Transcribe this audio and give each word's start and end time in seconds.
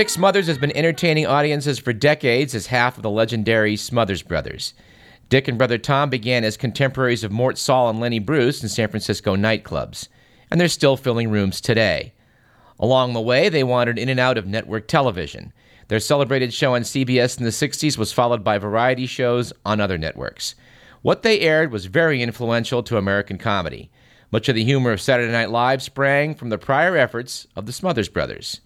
Dick 0.00 0.08
Smothers 0.08 0.46
has 0.46 0.56
been 0.56 0.74
entertaining 0.74 1.26
audiences 1.26 1.78
for 1.78 1.92
decades 1.92 2.54
as 2.54 2.68
half 2.68 2.96
of 2.96 3.02
the 3.02 3.10
legendary 3.10 3.76
Smothers 3.76 4.22
Brothers. 4.22 4.72
Dick 5.28 5.46
and 5.46 5.58
brother 5.58 5.76
Tom 5.76 6.08
began 6.08 6.42
as 6.42 6.56
contemporaries 6.56 7.22
of 7.22 7.30
Mort 7.30 7.58
Sahl 7.58 7.90
and 7.90 8.00
Lenny 8.00 8.18
Bruce 8.18 8.62
in 8.62 8.70
San 8.70 8.88
Francisco 8.88 9.36
nightclubs, 9.36 10.08
and 10.50 10.58
they're 10.58 10.68
still 10.68 10.96
filling 10.96 11.30
rooms 11.30 11.60
today. 11.60 12.14
Along 12.78 13.12
the 13.12 13.20
way, 13.20 13.50
they 13.50 13.62
wandered 13.62 13.98
in 13.98 14.08
and 14.08 14.18
out 14.18 14.38
of 14.38 14.46
network 14.46 14.88
television. 14.88 15.52
Their 15.88 16.00
celebrated 16.00 16.54
show 16.54 16.74
on 16.74 16.80
CBS 16.80 17.36
in 17.36 17.44
the 17.44 17.50
60s 17.50 17.98
was 17.98 18.10
followed 18.10 18.42
by 18.42 18.56
variety 18.56 19.04
shows 19.04 19.52
on 19.66 19.82
other 19.82 19.98
networks. 19.98 20.54
What 21.02 21.22
they 21.22 21.40
aired 21.40 21.72
was 21.72 21.84
very 21.84 22.22
influential 22.22 22.82
to 22.84 22.96
American 22.96 23.36
comedy. 23.36 23.90
Much 24.32 24.48
of 24.48 24.54
the 24.54 24.64
humor 24.64 24.92
of 24.92 25.02
Saturday 25.02 25.30
Night 25.30 25.50
Live 25.50 25.82
sprang 25.82 26.34
from 26.34 26.48
the 26.48 26.56
prior 26.56 26.96
efforts 26.96 27.46
of 27.54 27.66
the 27.66 27.72
Smothers 27.74 28.08
Brothers. 28.08 28.62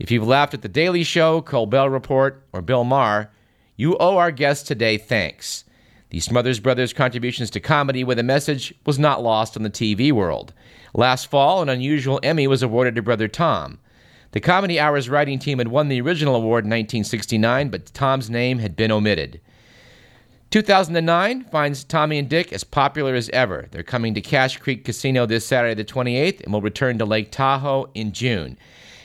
If 0.00 0.10
you've 0.10 0.26
laughed 0.26 0.54
at 0.54 0.62
The 0.62 0.68
Daily 0.68 1.04
Show, 1.04 1.42
Colbert 1.42 1.90
Report, 1.90 2.42
or 2.54 2.62
Bill 2.62 2.84
Maher, 2.84 3.30
you 3.76 3.98
owe 3.98 4.16
our 4.16 4.30
guest 4.30 4.66
today 4.66 4.96
thanks. 4.96 5.64
The 6.08 6.20
Smothers 6.20 6.58
Brothers' 6.58 6.94
contributions 6.94 7.50
to 7.50 7.60
comedy 7.60 8.02
with 8.02 8.18
a 8.18 8.22
message 8.22 8.72
was 8.86 8.98
not 8.98 9.22
lost 9.22 9.58
on 9.58 9.62
the 9.62 9.68
TV 9.68 10.10
world. 10.10 10.54
Last 10.94 11.26
fall, 11.26 11.60
an 11.60 11.68
unusual 11.68 12.18
Emmy 12.22 12.46
was 12.46 12.62
awarded 12.62 12.94
to 12.94 13.02
Brother 13.02 13.28
Tom. 13.28 13.78
The 14.32 14.40
Comedy 14.40 14.80
Hours 14.80 15.10
writing 15.10 15.38
team 15.38 15.58
had 15.58 15.68
won 15.68 15.88
the 15.88 16.00
original 16.00 16.34
award 16.34 16.64
in 16.64 16.70
1969, 16.70 17.68
but 17.68 17.92
Tom's 17.92 18.30
name 18.30 18.58
had 18.58 18.76
been 18.76 18.90
omitted. 18.90 19.38
2009 20.50 21.44
finds 21.44 21.84
Tommy 21.84 22.18
and 22.18 22.28
Dick 22.28 22.54
as 22.54 22.64
popular 22.64 23.14
as 23.14 23.28
ever. 23.34 23.68
They're 23.70 23.82
coming 23.82 24.14
to 24.14 24.22
Cache 24.22 24.56
Creek 24.56 24.82
Casino 24.82 25.26
this 25.26 25.46
Saturday, 25.46 25.74
the 25.74 25.84
28th, 25.84 26.40
and 26.40 26.54
will 26.54 26.62
return 26.62 26.96
to 26.96 27.04
Lake 27.04 27.30
Tahoe 27.30 27.90
in 27.92 28.12
June. 28.12 28.56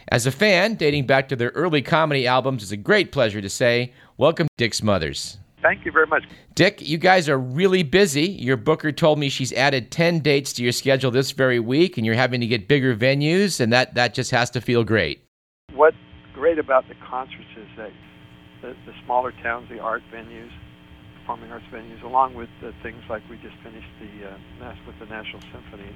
As 0.09 0.27
a 0.27 0.31
fan, 0.31 0.75
dating 0.75 1.07
back 1.07 1.29
to 1.29 1.35
their 1.35 1.49
early 1.49 1.81
comedy 1.81 2.27
albums, 2.27 2.61
it's 2.61 2.71
a 2.71 2.77
great 2.77 3.11
pleasure 3.11 3.41
to 3.41 3.49
say, 3.49 3.91
Welcome, 4.17 4.47
Dick 4.55 4.75
Smothers. 4.75 5.39
Thank 5.63 5.83
you 5.83 5.91
very 5.91 6.05
much. 6.05 6.23
Dick, 6.53 6.79
you 6.79 6.99
guys 6.99 7.27
are 7.27 7.39
really 7.39 7.81
busy. 7.81 8.27
Your 8.27 8.55
booker 8.55 8.91
told 8.91 9.17
me 9.17 9.29
she's 9.29 9.51
added 9.53 9.89
10 9.89 10.19
dates 10.19 10.53
to 10.53 10.63
your 10.63 10.71
schedule 10.73 11.09
this 11.09 11.31
very 11.31 11.59
week, 11.59 11.97
and 11.97 12.05
you're 12.05 12.13
having 12.13 12.39
to 12.41 12.45
get 12.45 12.67
bigger 12.67 12.95
venues, 12.95 13.59
and 13.59 13.73
that, 13.73 13.95
that 13.95 14.13
just 14.13 14.29
has 14.29 14.51
to 14.51 14.61
feel 14.61 14.83
great. 14.83 15.23
What's 15.73 15.97
great 16.35 16.59
about 16.59 16.87
the 16.87 16.93
concerts 17.09 17.49
is 17.57 17.67
that 17.77 17.91
the, 18.61 18.75
the 18.85 18.93
smaller 19.05 19.31
towns, 19.41 19.69
the 19.69 19.79
art 19.79 20.03
venues, 20.13 20.51
performing 21.19 21.51
arts 21.51 21.65
venues, 21.73 22.03
along 22.03 22.35
with 22.35 22.49
the 22.61 22.73
things 22.83 23.01
like 23.09 23.23
we 23.27 23.37
just 23.37 23.55
finished 23.63 23.89
the 23.99 24.29
uh, 24.29 24.75
with 24.85 24.99
the 24.99 25.07
National 25.07 25.41
Symphony 25.51 25.89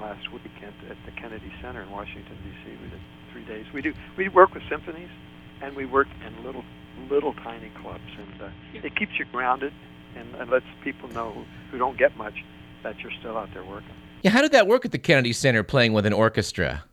last 0.00 0.30
weekend 0.32 0.74
at 0.88 0.96
the 1.04 1.10
Kennedy 1.20 1.52
Center 1.60 1.82
in 1.82 1.90
Washington 1.90 2.38
D.C. 2.44 2.70
We 2.70 2.88
did 2.88 3.00
three 3.32 3.44
days. 3.44 3.66
We 3.72 3.82
do 3.82 3.94
we 4.16 4.28
work 4.28 4.54
with 4.54 4.62
symphonies, 4.68 5.10
and 5.60 5.74
we 5.74 5.86
work 5.86 6.08
in 6.26 6.44
little 6.44 6.64
little 7.10 7.34
tiny 7.34 7.70
clubs, 7.80 8.04
and 8.18 8.42
uh, 8.42 8.48
it 8.74 8.94
keeps 8.96 9.18
you 9.18 9.24
grounded 9.26 9.72
and, 10.16 10.34
and 10.36 10.50
lets 10.50 10.66
people 10.84 11.08
know 11.10 11.44
who 11.70 11.78
don't 11.78 11.98
get 11.98 12.16
much 12.16 12.44
that 12.82 12.98
you're 13.00 13.12
still 13.20 13.36
out 13.36 13.48
there 13.54 13.64
working. 13.64 13.94
Yeah, 14.22 14.30
how 14.30 14.42
did 14.42 14.52
that 14.52 14.66
work 14.66 14.84
at 14.84 14.92
the 14.92 14.98
Kennedy 14.98 15.32
Center 15.32 15.62
playing 15.62 15.92
with 15.92 16.06
an 16.06 16.12
orchestra? 16.12 16.84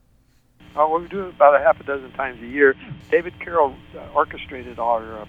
Oh, 0.76 0.90
well, 0.90 1.02
we 1.02 1.08
do 1.08 1.26
it 1.26 1.30
about 1.36 1.56
a 1.56 1.60
half 1.60 1.80
a 1.80 1.84
dozen 1.84 2.12
times 2.14 2.42
a 2.42 2.46
year. 2.46 2.76
David 3.12 3.34
Carroll 3.40 3.76
uh, 3.96 4.00
orchestrated 4.14 4.80
our 4.80 5.22
uh, 5.22 5.26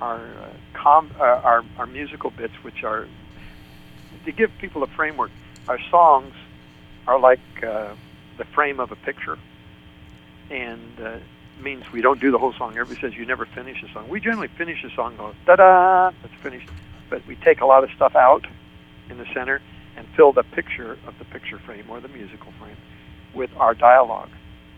our 0.00 0.20
uh, 0.20 0.52
com 0.74 1.10
uh, 1.18 1.22
our 1.22 1.64
our 1.78 1.86
musical 1.86 2.30
bits, 2.30 2.54
which 2.62 2.84
are 2.84 3.08
to 4.24 4.32
give 4.32 4.50
people 4.58 4.82
a 4.82 4.86
framework. 4.88 5.30
Our 5.68 5.78
songs 5.90 6.34
are 7.06 7.18
like 7.18 7.40
uh, 7.62 7.94
the 8.38 8.44
frame 8.44 8.80
of 8.80 8.92
a 8.92 8.96
picture, 8.96 9.38
and 10.50 11.00
uh, 11.00 11.18
means 11.62 11.84
we 11.92 12.00
don't 12.00 12.20
do 12.20 12.30
the 12.30 12.38
whole 12.38 12.52
song. 12.52 12.76
Everybody 12.76 13.00
says 13.00 13.18
you 13.18 13.26
never 13.26 13.46
finish 13.46 13.82
a 13.82 13.92
song. 13.92 14.08
We 14.08 14.20
generally 14.20 14.48
finish 14.48 14.82
a 14.84 14.94
song, 14.94 15.16
go 15.16 15.34
da 15.46 15.56
da, 15.56 16.10
that's 16.22 16.34
finished. 16.42 16.68
But 17.10 17.26
we 17.26 17.36
take 17.36 17.60
a 17.60 17.66
lot 17.66 17.84
of 17.84 17.90
stuff 17.94 18.16
out 18.16 18.46
in 19.08 19.18
the 19.18 19.26
center 19.34 19.60
and 19.96 20.06
fill 20.16 20.32
the 20.32 20.42
picture 20.42 20.92
of 21.06 21.18
the 21.18 21.24
picture 21.24 21.58
frame 21.58 21.84
or 21.88 22.00
the 22.00 22.08
musical 22.08 22.52
frame 22.58 22.76
with 23.34 23.50
our 23.56 23.74
dialogue, 23.74 24.30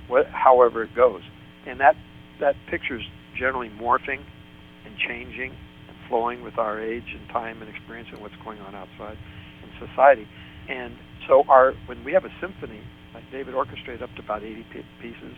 what, 0.09 0.27
however 0.27 0.83
it 0.83 0.95
goes. 0.95 1.23
And 1.67 1.81
that 1.81 1.97
that 2.41 2.57
picture 2.69 2.97
is 2.97 3.05
generally 3.35 3.71
morphing 3.71 4.21
and 4.85 4.97
changing 4.99 5.53
and 5.89 5.97
flowing 6.09 6.43
with 6.43 6.59
our 6.59 6.81
age 6.81 7.17
and 7.19 7.29
time 7.29 7.63
and 7.63 7.71
experience 7.71 8.09
and 8.13 8.21
what's 8.21 8.37
going 8.45 8.61
on 8.61 8.75
outside 8.75 9.17
in 9.63 9.89
society. 9.89 10.29
And 10.69 10.97
so 11.27 11.45
our 11.49 11.73
when 11.87 12.05
we 12.05 12.13
have 12.13 12.25
a 12.25 12.33
symphony, 12.41 12.81
like 13.15 13.31
David 13.31 13.55
orchestrated 13.55 14.03
up 14.03 14.15
to 14.17 14.23
about 14.23 14.43
80 14.43 14.67
pieces 15.01 15.37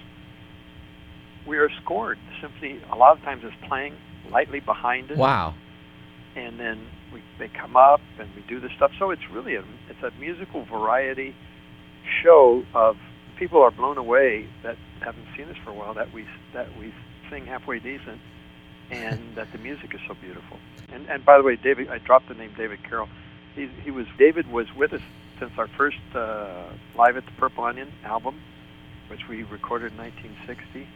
we 1.48 1.56
are 1.56 1.70
scored. 1.82 2.18
The 2.28 2.48
symphony 2.48 2.80
a 2.92 2.96
lot 2.96 3.16
of 3.16 3.24
times 3.24 3.42
is 3.42 3.52
playing 3.66 3.96
lightly 4.30 4.60
behind 4.60 5.10
it. 5.10 5.16
Wow. 5.16 5.54
And 6.36 6.60
then 6.60 6.86
we, 7.12 7.22
they 7.38 7.48
come 7.48 7.76
up 7.76 8.00
and 8.20 8.28
we 8.36 8.42
do 8.42 8.60
the 8.60 8.68
stuff. 8.76 8.92
So 8.98 9.10
it's 9.10 9.28
really 9.30 9.56
a 9.56 9.64
it's 9.88 10.02
a 10.02 10.12
musical 10.20 10.64
variety 10.64 11.34
show 12.22 12.64
of 12.74 12.96
people 13.38 13.60
are 13.62 13.70
blown 13.70 13.98
away 13.98 14.46
that 14.62 14.76
haven't 15.00 15.26
seen 15.36 15.48
us 15.48 15.56
for 15.64 15.70
a 15.70 15.74
while 15.74 15.94
that 15.94 16.12
we 16.12 16.26
that 16.52 16.68
we 16.78 16.92
sing 17.30 17.46
halfway 17.46 17.78
decent 17.78 18.20
and 18.90 19.20
that 19.34 19.50
the 19.52 19.58
music 19.58 19.94
is 19.94 20.00
so 20.06 20.14
beautiful. 20.20 20.58
And 20.92 21.08
and 21.08 21.24
by 21.24 21.38
the 21.38 21.44
way, 21.44 21.56
David, 21.56 21.88
I 21.88 21.98
dropped 21.98 22.28
the 22.28 22.34
name 22.34 22.52
David 22.56 22.84
Carroll. 22.84 23.08
He 23.56 23.68
he 23.82 23.90
was 23.90 24.06
David 24.18 24.52
was 24.52 24.66
with 24.76 24.92
us 24.92 25.02
since 25.40 25.52
our 25.56 25.68
first 25.68 25.98
uh, 26.14 26.64
live 26.96 27.16
at 27.16 27.24
the 27.24 27.32
Purple 27.32 27.64
Onion 27.64 27.92
album, 28.04 28.40
which 29.08 29.28
we 29.28 29.44
recorded 29.44 29.92
in 29.92 29.98
1960 29.98 30.86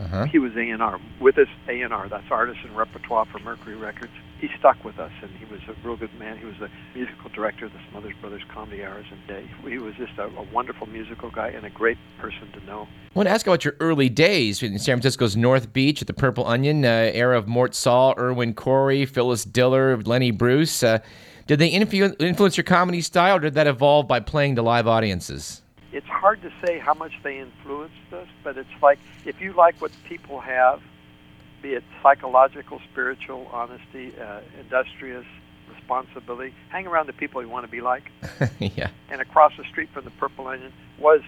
uh-huh. 0.00 0.26
He 0.26 0.38
was 0.38 0.52
A&R 0.56 1.00
with 1.20 1.38
us. 1.38 1.48
A&R, 1.68 2.08
that's 2.08 2.30
artist 2.30 2.60
and 2.64 2.76
repertoire 2.76 3.26
for 3.26 3.38
Mercury 3.40 3.74
Records. 3.74 4.12
He 4.40 4.48
stuck 4.58 4.84
with 4.84 4.98
us, 4.98 5.10
and 5.22 5.30
he 5.32 5.44
was 5.46 5.60
a 5.68 5.74
real 5.86 5.96
good 5.96 6.14
man. 6.18 6.38
He 6.38 6.44
was 6.44 6.54
the 6.60 6.70
musical 6.94 7.30
director 7.30 7.66
of 7.66 7.72
the 7.72 7.80
Smothers 7.90 8.14
Brothers 8.20 8.42
Comedy 8.52 8.84
Hours, 8.84 9.06
and 9.10 9.26
Day. 9.26 9.50
he 9.68 9.78
was 9.78 9.94
just 9.96 10.16
a, 10.18 10.26
a 10.26 10.42
wonderful 10.52 10.86
musical 10.86 11.30
guy 11.30 11.48
and 11.48 11.66
a 11.66 11.70
great 11.70 11.98
person 12.20 12.50
to 12.52 12.64
know. 12.64 12.86
I 13.14 13.18
want 13.18 13.26
to 13.26 13.32
ask 13.32 13.46
about 13.46 13.64
your 13.64 13.74
early 13.80 14.08
days 14.08 14.62
in 14.62 14.78
San 14.78 14.96
Francisco's 14.96 15.36
North 15.36 15.72
Beach 15.72 16.00
at 16.00 16.06
the 16.06 16.14
Purple 16.14 16.46
Onion, 16.46 16.84
uh, 16.84 17.10
era 17.12 17.36
of 17.36 17.48
Mort 17.48 17.74
Sahl, 17.74 18.14
Irwin 18.16 18.54
Corey, 18.54 19.04
Phyllis 19.04 19.44
Diller, 19.44 19.96
Lenny 19.96 20.30
Bruce. 20.30 20.82
Uh, 20.84 21.00
did 21.48 21.58
they 21.58 21.68
influence 21.68 22.56
your 22.56 22.64
comedy 22.64 23.00
style, 23.00 23.36
or 23.36 23.40
did 23.40 23.54
that 23.54 23.66
evolve 23.66 24.06
by 24.06 24.20
playing 24.20 24.54
to 24.56 24.62
live 24.62 24.86
audiences? 24.86 25.62
It's 25.92 26.06
hard 26.06 26.42
to 26.42 26.52
say 26.64 26.78
how 26.78 26.94
much 26.94 27.12
they 27.22 27.38
influenced 27.38 28.12
us, 28.12 28.28
but 28.44 28.58
it's 28.58 28.68
like 28.82 28.98
if 29.24 29.40
you 29.40 29.52
like 29.52 29.80
what 29.80 29.90
people 30.04 30.40
have, 30.40 30.82
be 31.62 31.74
it 31.74 31.84
psychological, 32.02 32.80
spiritual, 32.92 33.48
honesty, 33.52 34.12
uh, 34.20 34.40
industrious, 34.60 35.26
responsibility, 35.74 36.54
hang 36.68 36.86
around 36.86 37.06
the 37.06 37.12
people 37.12 37.42
you 37.42 37.48
want 37.48 37.64
to 37.64 37.70
be 37.70 37.80
like. 37.80 38.10
yeah. 38.58 38.90
And 39.10 39.20
across 39.20 39.52
the 39.56 39.64
street 39.64 39.88
from 39.92 40.04
the 40.04 40.10
Purple 40.12 40.46
Onion 40.46 40.72
was 40.98 41.22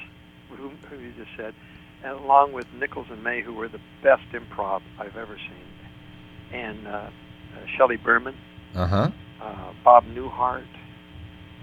who, 0.51 0.69
who 0.69 0.99
you 0.99 1.13
just 1.13 1.31
said, 1.37 1.55
and 2.03 2.13
along 2.19 2.53
with 2.53 2.67
Nichols 2.75 3.07
and 3.11 3.23
May, 3.25 3.41
who 3.41 3.55
were 3.55 3.69
the 3.69 3.81
best 4.03 4.25
improv 4.33 4.83
I've 4.99 5.17
ever 5.17 5.37
seen, 5.37 6.59
and 6.59 6.87
uh, 6.87 6.91
uh, 6.91 7.11
Shelley 7.77 7.97
Berman, 7.97 8.37
uh-huh. 8.75 9.11
uh, 9.41 9.73
Bob 9.85 10.05
Newhart, 10.07 10.67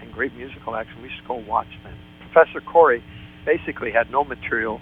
and 0.00 0.12
great 0.12 0.34
musical 0.34 0.74
action. 0.74 1.00
We 1.02 1.08
used 1.08 1.22
to 1.22 1.28
go 1.28 1.34
watch 1.34 1.68
them 1.84 1.96
Professor 2.32 2.60
Corey 2.60 3.02
basically 3.44 3.90
had 3.90 4.10
no 4.10 4.24
material, 4.24 4.80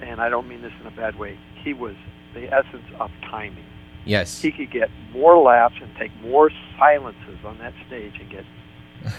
and 0.00 0.20
I 0.20 0.28
don't 0.28 0.48
mean 0.48 0.62
this 0.62 0.72
in 0.80 0.86
a 0.86 0.90
bad 0.90 1.18
way. 1.18 1.38
He 1.62 1.72
was 1.72 1.94
the 2.34 2.52
essence 2.52 2.84
of 2.98 3.10
timing. 3.30 3.64
Yes. 4.04 4.40
He 4.40 4.50
could 4.50 4.70
get 4.70 4.90
more 5.12 5.38
laughs 5.38 5.76
and 5.80 5.94
take 5.96 6.10
more 6.22 6.50
silences 6.78 7.38
on 7.44 7.58
that 7.58 7.72
stage 7.86 8.14
and 8.20 8.28
get, 8.30 8.44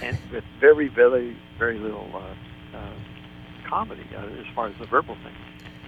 and 0.01 0.17
with 0.31 0.43
very, 0.59 0.89
very, 0.89 1.37
very 1.57 1.79
little 1.79 2.09
uh, 2.13 2.77
uh, 2.77 2.93
comedy 3.67 4.05
uh, 4.15 4.25
as 4.39 4.45
far 4.53 4.67
as 4.67 4.75
the 4.79 4.85
verbal 4.85 5.15
thing. 5.15 5.35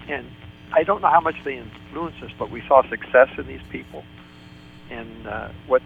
And 0.07 0.27
I 0.73 0.83
don't 0.83 1.01
know 1.01 1.09
how 1.09 1.19
much 1.19 1.35
they 1.43 1.57
influenced 1.57 2.23
us, 2.23 2.31
but 2.39 2.49
we 2.51 2.61
saw 2.67 2.87
success 2.89 3.29
in 3.37 3.47
these 3.47 3.63
people. 3.69 4.03
And 4.89 5.27
uh, 5.27 5.49
what 5.67 5.81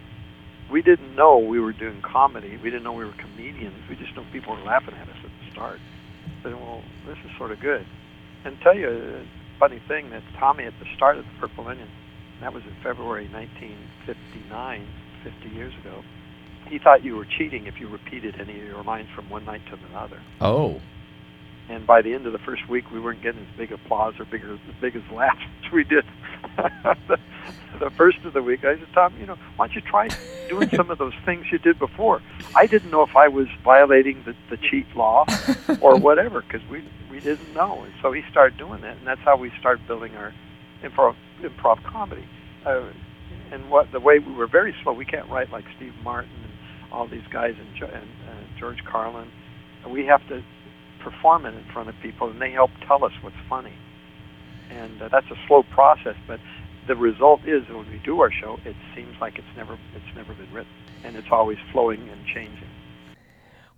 we 0.69 0.83
didn't 0.83 1.15
know 1.15 1.39
we 1.39 1.59
were 1.59 1.73
doing 1.73 2.01
comedy. 2.01 2.59
We 2.61 2.69
didn't 2.69 2.83
know 2.83 2.93
we 2.93 3.05
were 3.05 3.13
comedians. 3.13 3.75
We 3.89 3.95
just 3.95 4.15
know 4.15 4.23
people 4.31 4.55
were 4.55 4.61
laughing 4.61 4.93
at 4.93 5.09
us 5.09 5.15
start. 5.51 5.79
Said, 6.43 6.53
well, 6.53 6.81
this 7.07 7.17
is 7.25 7.31
sort 7.37 7.51
of 7.51 7.59
good. 7.59 7.85
And 8.45 8.57
tell 8.61 8.75
you 8.75 8.89
a 8.89 9.25
funny 9.59 9.81
thing 9.87 10.09
that 10.11 10.23
Tommy 10.39 10.65
at 10.65 10.73
the 10.79 10.85
start 10.95 11.17
of 11.17 11.25
the 11.25 11.31
Purple 11.39 11.67
Onion, 11.67 11.89
that 12.41 12.53
was 12.53 12.63
in 12.63 12.75
February 12.83 13.27
1959, 13.27 14.87
50 15.23 15.49
years 15.55 15.73
ago. 15.81 16.01
He 16.69 16.79
thought 16.79 17.03
you 17.03 17.15
were 17.15 17.27
cheating 17.37 17.67
if 17.67 17.79
you 17.79 17.89
repeated 17.89 18.35
any 18.39 18.59
of 18.59 18.65
your 18.65 18.83
lines 18.83 19.09
from 19.15 19.29
one 19.29 19.45
night 19.45 19.61
to 19.71 19.77
another. 19.89 20.21
Oh. 20.39 20.79
And 21.69 21.85
by 21.85 22.01
the 22.01 22.13
end 22.13 22.25
of 22.25 22.33
the 22.33 22.39
first 22.39 22.67
week, 22.69 22.91
we 22.91 22.99
weren't 22.99 23.21
getting 23.21 23.41
as 23.41 23.57
big 23.57 23.71
applause 23.71 24.13
or 24.19 24.25
bigger, 24.25 24.53
as 24.53 24.59
big 24.81 24.95
as 24.95 25.03
laughs 25.13 25.39
as 25.65 25.71
we 25.71 25.83
did 25.83 26.05
the, 27.07 27.19
the 27.79 27.89
first 27.91 28.19
of 28.25 28.33
the 28.33 28.41
week. 28.41 28.63
I 28.63 28.77
said, 28.77 28.87
Tom, 28.93 29.13
you 29.19 29.25
know, 29.25 29.37
why 29.55 29.67
don't 29.67 29.75
you 29.75 29.81
try 29.81 30.09
doing 30.49 30.69
some 30.75 30.89
of 30.89 30.97
those 30.97 31.13
things 31.25 31.45
you 31.51 31.59
did 31.59 31.79
before? 31.79 32.21
I 32.55 32.67
didn't 32.67 32.91
know 32.91 33.03
if 33.03 33.15
I 33.15 33.27
was 33.27 33.47
violating 33.63 34.23
the, 34.25 34.35
the 34.49 34.57
cheat 34.57 34.87
law 34.95 35.25
or 35.81 35.97
whatever 35.99 36.41
because 36.41 36.67
we 36.69 36.83
we 37.09 37.19
didn't 37.19 37.53
know. 37.53 37.83
And 37.83 37.93
so 38.01 38.11
he 38.11 38.23
started 38.29 38.57
doing 38.57 38.81
that, 38.81 38.97
and 38.97 39.07
that's 39.07 39.21
how 39.21 39.35
we 39.37 39.51
started 39.59 39.85
building 39.87 40.15
our 40.15 40.33
improv 40.83 41.15
improv 41.41 41.83
comedy. 41.83 42.27
Uh, 42.65 42.83
and 43.51 43.69
what 43.69 43.91
the 43.91 43.99
way 43.99 44.19
we 44.19 44.33
were 44.33 44.47
very 44.47 44.75
slow. 44.83 44.93
We 44.93 45.05
can't 45.05 45.29
write 45.29 45.51
like 45.51 45.65
Steve 45.75 45.93
Martin 46.03 46.31
and 46.43 46.53
all 46.91 47.07
these 47.07 47.25
guys 47.31 47.55
and, 47.59 47.91
and 47.91 48.09
uh, 48.27 48.59
George 48.59 48.83
Carlin. 48.85 49.31
We 49.87 50.05
have 50.05 50.27
to 50.27 50.43
perform 50.99 51.45
it 51.45 51.55
in 51.55 51.63
front 51.73 51.89
of 51.89 51.95
people, 52.01 52.29
and 52.29 52.41
they 52.41 52.51
help 52.51 52.71
tell 52.87 53.03
us 53.03 53.13
what's 53.21 53.35
funny. 53.47 53.73
And 54.69 55.01
uh, 55.01 55.09
that's 55.09 55.27
a 55.31 55.35
slow 55.47 55.63
process, 55.63 56.15
but 56.27 56.39
the 56.87 56.95
result 56.95 57.41
is 57.45 57.67
when 57.69 57.89
we 57.89 58.01
do 58.03 58.19
our 58.21 58.31
show, 58.31 58.57
it 58.65 58.75
seems 58.95 59.15
like 59.21 59.37
it's 59.37 59.47
never 59.55 59.77
it's 59.95 60.15
never 60.15 60.33
been 60.33 60.51
written, 60.51 60.71
and 61.03 61.15
it's 61.15 61.27
always 61.31 61.57
flowing 61.71 62.07
and 62.09 62.25
changing. 62.25 62.67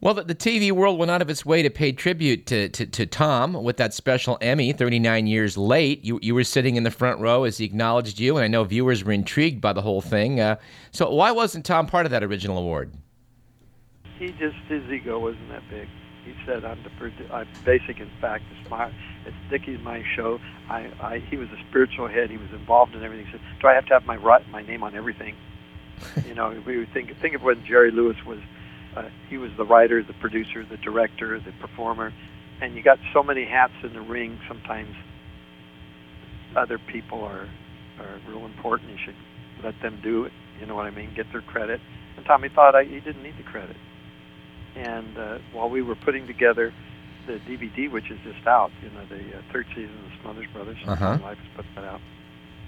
Well, 0.01 0.15
the, 0.15 0.23
the 0.23 0.35
TV 0.35 0.71
world 0.71 0.97
went 0.97 1.11
out 1.11 1.21
of 1.21 1.29
its 1.29 1.45
way 1.45 1.61
to 1.61 1.69
pay 1.69 1.91
tribute 1.91 2.47
to, 2.47 2.69
to, 2.69 2.87
to, 2.87 3.05
Tom 3.05 3.53
with 3.53 3.77
that 3.77 3.93
special 3.93 4.35
Emmy 4.41 4.73
39 4.73 5.27
years 5.27 5.59
late. 5.59 6.03
You, 6.03 6.17
you 6.23 6.33
were 6.33 6.43
sitting 6.43 6.75
in 6.75 6.81
the 6.81 6.89
front 6.89 7.19
row 7.19 7.43
as 7.43 7.59
he 7.59 7.65
acknowledged 7.65 8.19
you, 8.19 8.35
and 8.37 8.43
I 8.43 8.47
know 8.47 8.63
viewers 8.63 9.03
were 9.03 9.11
intrigued 9.11 9.61
by 9.61 9.73
the 9.73 9.81
whole 9.83 10.01
thing. 10.01 10.39
Uh, 10.39 10.55
so, 10.89 11.11
why 11.11 11.29
wasn't 11.29 11.65
Tom 11.65 11.85
part 11.85 12.07
of 12.07 12.11
that 12.11 12.23
original 12.23 12.57
award? 12.57 12.91
He 14.17 14.29
just, 14.29 14.55
his 14.67 14.83
ego 14.89 15.19
wasn't 15.19 15.49
that 15.49 15.69
big. 15.69 15.87
He 16.25 16.33
said, 16.45 16.63
I'm 16.63 16.79
the 16.83 17.33
I'm 17.33 17.47
basic, 17.65 17.99
in 17.99 18.09
fact, 18.19 18.43
it's 18.51 18.69
my, 18.69 18.91
it's 19.25 19.35
Dickie's 19.49 19.81
my 19.81 20.03
show. 20.15 20.39
I, 20.69 20.91
I, 20.99 21.19
he 21.19 21.37
was 21.37 21.49
a 21.49 21.57
spiritual 21.69 22.07
head. 22.07 22.29
He 22.29 22.37
was 22.37 22.51
involved 22.51 22.95
in 22.95 23.03
everything. 23.03 23.25
He 23.25 23.31
said, 23.31 23.41
do 23.59 23.67
I 23.67 23.73
have 23.73 23.85
to 23.87 23.93
have 23.93 24.05
my, 24.05 24.17
my 24.51 24.61
name 24.61 24.83
on 24.83 24.95
everything? 24.95 25.35
you 26.27 26.35
know, 26.35 26.61
we 26.65 26.77
would 26.77 26.93
think, 26.93 27.15
think 27.19 27.35
of 27.35 27.41
when 27.41 27.65
Jerry 27.65 27.91
Lewis 27.91 28.17
was 28.25 28.39
uh, 28.95 29.09
he 29.29 29.37
was 29.37 29.51
the 29.57 29.63
writer, 29.63 30.03
the 30.03 30.13
producer, 30.13 30.65
the 30.65 30.77
director, 30.77 31.39
the 31.39 31.51
performer, 31.53 32.13
and 32.61 32.75
you 32.75 32.83
got 32.83 32.99
so 33.13 33.23
many 33.23 33.45
hats 33.45 33.73
in 33.83 33.93
the 33.93 34.01
ring. 34.01 34.39
Sometimes 34.47 34.95
other 36.55 36.77
people 36.77 37.23
are 37.23 37.47
are 37.99 38.19
real 38.27 38.45
important. 38.45 38.89
You 38.91 38.97
should 39.05 39.15
let 39.63 39.79
them 39.81 39.99
do 40.03 40.25
it. 40.25 40.33
You 40.59 40.65
know 40.65 40.75
what 40.75 40.85
I 40.85 40.91
mean? 40.91 41.13
Get 41.15 41.31
their 41.31 41.41
credit. 41.41 41.79
And 42.17 42.25
Tommy 42.25 42.49
thought 42.49 42.75
I, 42.75 42.83
he 42.83 42.99
didn't 42.99 43.23
need 43.23 43.37
the 43.37 43.43
credit. 43.43 43.77
And 44.75 45.17
uh, 45.17 45.39
while 45.53 45.69
we 45.69 45.81
were 45.81 45.95
putting 45.95 46.27
together 46.27 46.73
the 47.27 47.33
DVD, 47.33 47.91
which 47.91 48.09
is 48.09 48.19
just 48.23 48.45
out, 48.47 48.71
you 48.81 48.89
know, 48.89 49.05
the 49.05 49.37
uh, 49.37 49.41
third 49.51 49.67
season 49.69 49.93
of 49.97 50.05
the 50.05 50.17
Smothers 50.21 50.47
Brothers, 50.53 50.77
uh-huh. 50.87 51.17
Life 51.21 51.37
has 51.37 51.47
put 51.55 51.65
that 51.75 51.83
out 51.83 52.01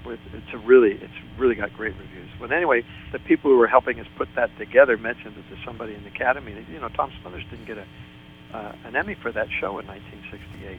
with 0.04 0.20
it's 0.32 0.52
a 0.52 0.58
really 0.58 0.92
it's 0.92 1.18
really 1.38 1.54
got 1.54 1.72
great 1.72 1.94
reviews. 1.96 2.28
But 2.38 2.52
anyway, 2.52 2.84
the 3.12 3.18
people 3.18 3.50
who 3.50 3.56
were 3.56 3.66
helping 3.66 3.98
us 4.00 4.06
put 4.16 4.28
that 4.36 4.50
together 4.58 4.96
mentioned 4.96 5.36
it 5.36 5.48
to 5.54 5.60
somebody 5.64 5.94
in 5.94 6.02
the 6.02 6.10
academy. 6.10 6.52
That, 6.52 6.68
you 6.68 6.78
know, 6.78 6.88
Tom 6.88 7.10
Smothers 7.20 7.44
didn't 7.50 7.66
get 7.66 7.78
a 7.78 7.86
uh, 8.54 8.72
an 8.84 8.94
Emmy 8.94 9.16
for 9.20 9.32
that 9.32 9.48
show 9.60 9.78
in 9.80 9.86
1968, 9.86 10.78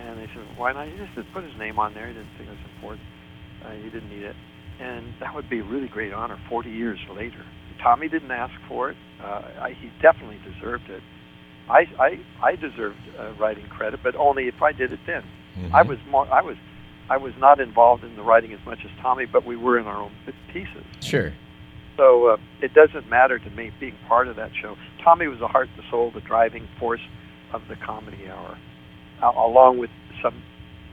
and 0.00 0.18
they 0.18 0.26
said, 0.34 0.42
why 0.58 0.72
not? 0.72 0.88
He 0.88 0.96
just 0.96 1.32
put 1.32 1.44
his 1.44 1.56
name 1.56 1.78
on 1.78 1.94
there. 1.94 2.08
He 2.08 2.14
didn't 2.14 2.30
think 2.36 2.48
it 2.48 2.58
was 2.58 2.66
important. 2.74 3.06
Uh, 3.64 3.70
he 3.78 3.90
didn't 3.90 4.10
need 4.10 4.24
it, 4.24 4.34
and 4.80 5.14
that 5.20 5.34
would 5.34 5.48
be 5.48 5.60
a 5.60 5.62
really 5.62 5.86
great 5.86 6.12
honor 6.12 6.38
40 6.48 6.70
years 6.70 6.98
later. 7.14 7.44
Tommy 7.82 8.08
didn't 8.08 8.30
ask 8.30 8.54
for 8.68 8.90
it. 8.90 8.96
Uh, 9.22 9.42
I, 9.60 9.76
he 9.80 9.90
definitely 10.00 10.38
deserved 10.44 10.88
it. 10.88 11.02
I 11.68 11.86
I, 11.98 12.20
I 12.42 12.56
deserved 12.56 12.98
uh, 13.18 13.32
writing 13.38 13.66
credit, 13.66 14.00
but 14.02 14.14
only 14.16 14.48
if 14.48 14.62
I 14.62 14.72
did 14.72 14.92
it 14.92 15.00
then. 15.06 15.22
Mm-hmm. 15.56 15.74
I 15.74 15.82
was 15.82 15.98
more. 16.08 16.26
I 16.32 16.42
was 16.42 16.56
I 17.08 17.16
was 17.16 17.32
not 17.38 17.60
involved 17.60 18.04
in 18.04 18.14
the 18.16 18.22
writing 18.22 18.52
as 18.52 18.60
much 18.64 18.80
as 18.84 18.90
Tommy, 19.02 19.26
but 19.26 19.44
we 19.44 19.56
were 19.56 19.78
in 19.78 19.86
our 19.86 19.96
own 19.96 20.12
pieces. 20.52 20.84
Sure. 21.00 21.32
So 21.96 22.28
uh, 22.28 22.36
it 22.62 22.72
doesn't 22.72 23.10
matter 23.10 23.38
to 23.38 23.50
me 23.50 23.72
being 23.80 23.96
part 24.08 24.28
of 24.28 24.36
that 24.36 24.52
show. 24.60 24.76
Tommy 25.04 25.26
was 25.26 25.40
the 25.40 25.48
heart, 25.48 25.68
the 25.76 25.82
soul, 25.90 26.10
the 26.14 26.20
driving 26.20 26.68
force 26.78 27.00
of 27.52 27.62
the 27.68 27.76
comedy 27.76 28.28
hour, 28.28 28.56
uh, 29.22 29.32
along 29.36 29.78
with 29.78 29.90
some 30.22 30.42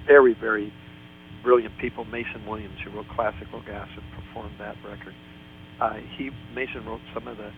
very, 0.06 0.34
very 0.34 0.74
brilliant 1.44 1.78
people. 1.78 2.04
Mason 2.06 2.46
Williams, 2.48 2.78
who 2.84 2.90
wrote 2.92 3.08
Classical 3.10 3.62
Gas 3.62 3.88
and 3.96 4.04
performed 4.12 4.56
that 4.60 4.76
record. 4.84 5.14
Uh, 5.80 5.98
he 6.18 6.32
Mason 6.56 6.86
wrote 6.86 7.02
some 7.14 7.28
of 7.28 7.38
the 7.38 7.52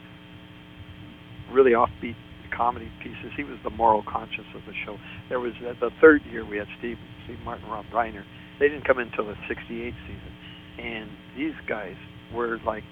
really 1.51 1.71
offbeat 1.71 2.16
comedy 2.56 2.92
pieces. 3.01 3.31
He 3.38 3.44
was 3.44 3.57
the 3.63 3.69
moral 3.69 4.04
conscience 4.04 4.48
of 4.56 4.62
the 4.66 4.74
show. 4.86 4.98
There 5.30 5.39
was 5.39 5.54
uh, 5.66 5.74
the 5.80 5.92
third 6.01 6.21
year 6.25 6.45
we 6.45 6.57
had 6.57 6.68
Steve 6.80 6.98
Steve 7.25 7.39
Martin, 7.45 7.69
Rob 7.69 7.86
Reiner 7.94 8.24
they 8.60 8.68
didn't 8.68 8.86
come 8.86 9.00
until 9.00 9.25
the 9.25 9.36
'68 9.48 9.94
season, 10.06 10.33
and 10.77 11.10
these 11.36 11.56
guys 11.68 11.95
were 12.33 12.60
like 12.66 12.83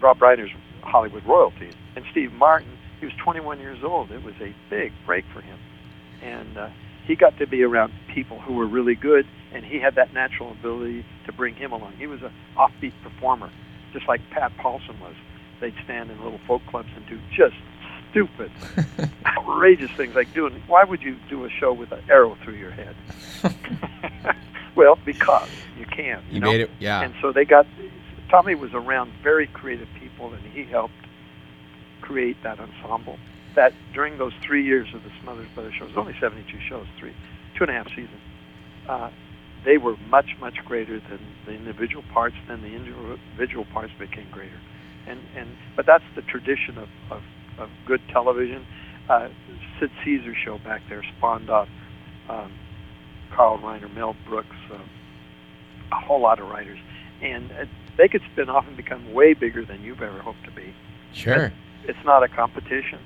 Rob 0.00 0.18
Reiner's 0.18 0.50
Hollywood 0.82 1.24
royalty, 1.26 1.70
and 1.96 2.04
Steve 2.12 2.32
Martin. 2.32 2.78
He 3.00 3.06
was 3.06 3.14
21 3.22 3.60
years 3.60 3.78
old. 3.84 4.10
It 4.10 4.24
was 4.24 4.34
a 4.40 4.54
big 4.70 4.90
break 5.06 5.24
for 5.32 5.40
him, 5.40 5.58
and 6.22 6.58
uh, 6.58 6.68
he 7.06 7.14
got 7.14 7.38
to 7.38 7.46
be 7.46 7.62
around 7.62 7.92
people 8.12 8.40
who 8.40 8.54
were 8.54 8.66
really 8.66 8.96
good, 8.96 9.24
and 9.52 9.64
he 9.64 9.78
had 9.78 9.94
that 9.94 10.12
natural 10.12 10.50
ability 10.50 11.04
to 11.26 11.32
bring 11.32 11.54
him 11.54 11.70
along. 11.70 11.92
He 11.96 12.08
was 12.08 12.20
an 12.22 12.32
offbeat 12.56 12.92
performer, 13.02 13.50
just 13.92 14.08
like 14.08 14.20
Pat 14.30 14.52
Paulsen 14.58 15.00
was. 15.00 15.14
They'd 15.60 15.74
stand 15.84 16.10
in 16.10 16.22
little 16.22 16.40
folk 16.46 16.62
clubs 16.66 16.88
and 16.94 17.04
do 17.06 17.18
just 17.34 17.56
stupid, 18.10 18.52
outrageous 19.26 19.90
things 19.92 20.14
like 20.14 20.32
doing. 20.32 20.62
Why 20.66 20.84
would 20.84 21.02
you 21.02 21.16
do 21.28 21.44
a 21.44 21.50
show 21.50 21.72
with 21.72 21.90
an 21.90 22.02
arrow 22.08 22.36
through 22.44 22.54
your 22.54 22.70
head? 22.70 22.94
Well, 24.78 24.96
because 25.04 25.48
you 25.76 25.86
can. 25.86 26.22
You, 26.28 26.34
you 26.34 26.40
know? 26.40 26.52
made 26.52 26.60
it, 26.60 26.70
yeah. 26.78 27.02
And 27.02 27.12
so 27.20 27.32
they 27.32 27.44
got. 27.44 27.66
Tommy 28.30 28.54
was 28.54 28.72
around 28.74 29.12
very 29.24 29.48
creative 29.48 29.88
people, 29.98 30.32
and 30.32 30.40
he 30.52 30.62
helped 30.62 30.94
create 32.00 32.36
that 32.44 32.60
ensemble. 32.60 33.18
That 33.56 33.72
during 33.92 34.18
those 34.18 34.34
three 34.40 34.64
years 34.64 34.86
of 34.94 35.02
the 35.02 35.10
Smothers 35.20 35.48
Brothers 35.52 35.74
shows, 35.74 35.90
only 35.96 36.14
72 36.20 36.60
shows, 36.68 36.86
three, 36.96 37.12
two 37.56 37.64
and 37.64 37.70
a 37.70 37.72
half 37.72 37.88
seasons. 37.88 38.20
Uh, 38.88 39.10
they 39.64 39.78
were 39.78 39.96
much, 40.08 40.30
much 40.40 40.56
greater 40.64 41.00
than 41.00 41.20
the 41.46 41.52
individual 41.52 42.04
parts. 42.12 42.36
Then 42.46 42.62
the 42.62 42.74
individual 42.74 43.64
parts 43.72 43.92
became 43.98 44.26
greater, 44.30 44.60
and 45.06 45.20
and 45.36 45.48
but 45.76 45.86
that's 45.86 46.04
the 46.14 46.22
tradition 46.22 46.78
of 46.78 46.88
of, 47.10 47.22
of 47.58 47.70
good 47.86 48.00
television. 48.12 48.66
Uh, 49.08 49.28
Sid 49.80 49.90
Caesar 50.04 50.34
show 50.34 50.58
back 50.58 50.82
there 50.88 51.02
spawned 51.16 51.48
off 51.48 51.68
um, 52.28 52.52
Carl 53.34 53.58
Reiner, 53.58 53.92
Mel 53.94 54.14
Brooks, 54.26 54.56
uh, 54.70 54.76
a 55.92 56.06
whole 56.06 56.20
lot 56.20 56.40
of 56.40 56.48
writers, 56.48 56.78
and 57.22 57.50
uh, 57.52 57.64
they 57.96 58.08
could 58.08 58.22
spin 58.32 58.48
off 58.48 58.66
and 58.66 58.76
become 58.76 59.12
way 59.12 59.34
bigger 59.34 59.64
than 59.64 59.82
you've 59.82 60.02
ever 60.02 60.20
hoped 60.20 60.44
to 60.44 60.50
be. 60.50 60.74
Sure, 61.12 61.48
but 61.48 61.88
it's 61.88 62.04
not 62.04 62.22
a 62.22 62.28
competition. 62.28 62.98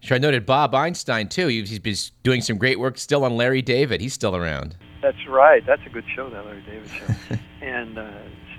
Sure, 0.00 0.14
I 0.14 0.18
noted 0.18 0.46
Bob 0.46 0.74
Einstein 0.74 1.28
too. 1.28 1.48
He's 1.48 1.78
been 1.78 1.96
doing 2.22 2.40
some 2.40 2.56
great 2.56 2.78
work 2.78 2.96
still 2.96 3.24
on 3.24 3.36
Larry 3.36 3.60
David. 3.60 4.00
He's 4.00 4.14
still 4.14 4.36
around. 4.36 4.76
That's 5.02 5.26
right. 5.28 5.64
That's 5.66 5.82
a 5.86 5.90
good 5.90 6.04
show, 6.14 6.28
that 6.30 6.44
Larry 6.44 6.62
David 6.62 6.90
show. 6.90 7.36
and 7.62 7.98
uh, 7.98 8.10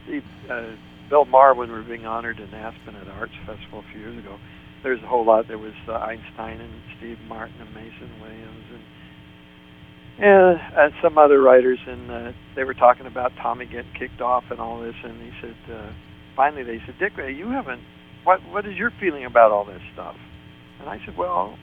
Steve, 0.03 0.23
uh, 0.49 0.71
Bill 1.09 1.25
Maher, 1.25 1.53
when 1.53 1.69
we 1.69 1.75
were 1.75 1.83
being 1.83 2.05
honored 2.05 2.39
in 2.39 2.53
Aspen 2.53 2.95
at 2.95 3.05
the 3.05 3.11
Arts 3.11 3.33
Festival 3.45 3.79
a 3.79 3.91
few 3.91 4.01
years 4.01 4.17
ago, 4.17 4.37
there's 4.83 5.01
a 5.03 5.07
whole 5.07 5.25
lot. 5.25 5.47
There 5.47 5.57
was 5.59 5.73
uh, 5.87 5.93
Einstein 5.93 6.59
and 6.59 6.73
Steve 6.97 7.19
Martin 7.27 7.55
and 7.61 7.73
Mason 7.75 8.09
Williams 8.21 8.65
and 8.73 8.81
and, 10.19 10.59
and 10.77 10.93
some 11.01 11.17
other 11.17 11.41
writers, 11.41 11.79
and 11.87 12.11
uh, 12.11 12.31
they 12.55 12.63
were 12.63 12.75
talking 12.75 13.07
about 13.07 13.31
Tommy 13.41 13.65
getting 13.65 13.91
kicked 13.97 14.21
off 14.21 14.43
and 14.51 14.59
all 14.59 14.79
this. 14.79 14.93
And 15.03 15.19
he 15.19 15.31
said, 15.41 15.55
uh, 15.73 15.91
finally, 16.35 16.63
they 16.63 16.79
said, 16.85 16.95
Dick, 16.99 17.13
you 17.17 17.49
haven't. 17.49 17.81
What 18.23 18.41
What 18.51 18.65
is 18.67 18.75
your 18.77 18.91
feeling 18.99 19.25
about 19.25 19.51
all 19.51 19.65
this 19.65 19.81
stuff? 19.93 20.15
And 20.79 20.89
I 20.89 20.99
said, 21.05 21.17
well, 21.17 21.57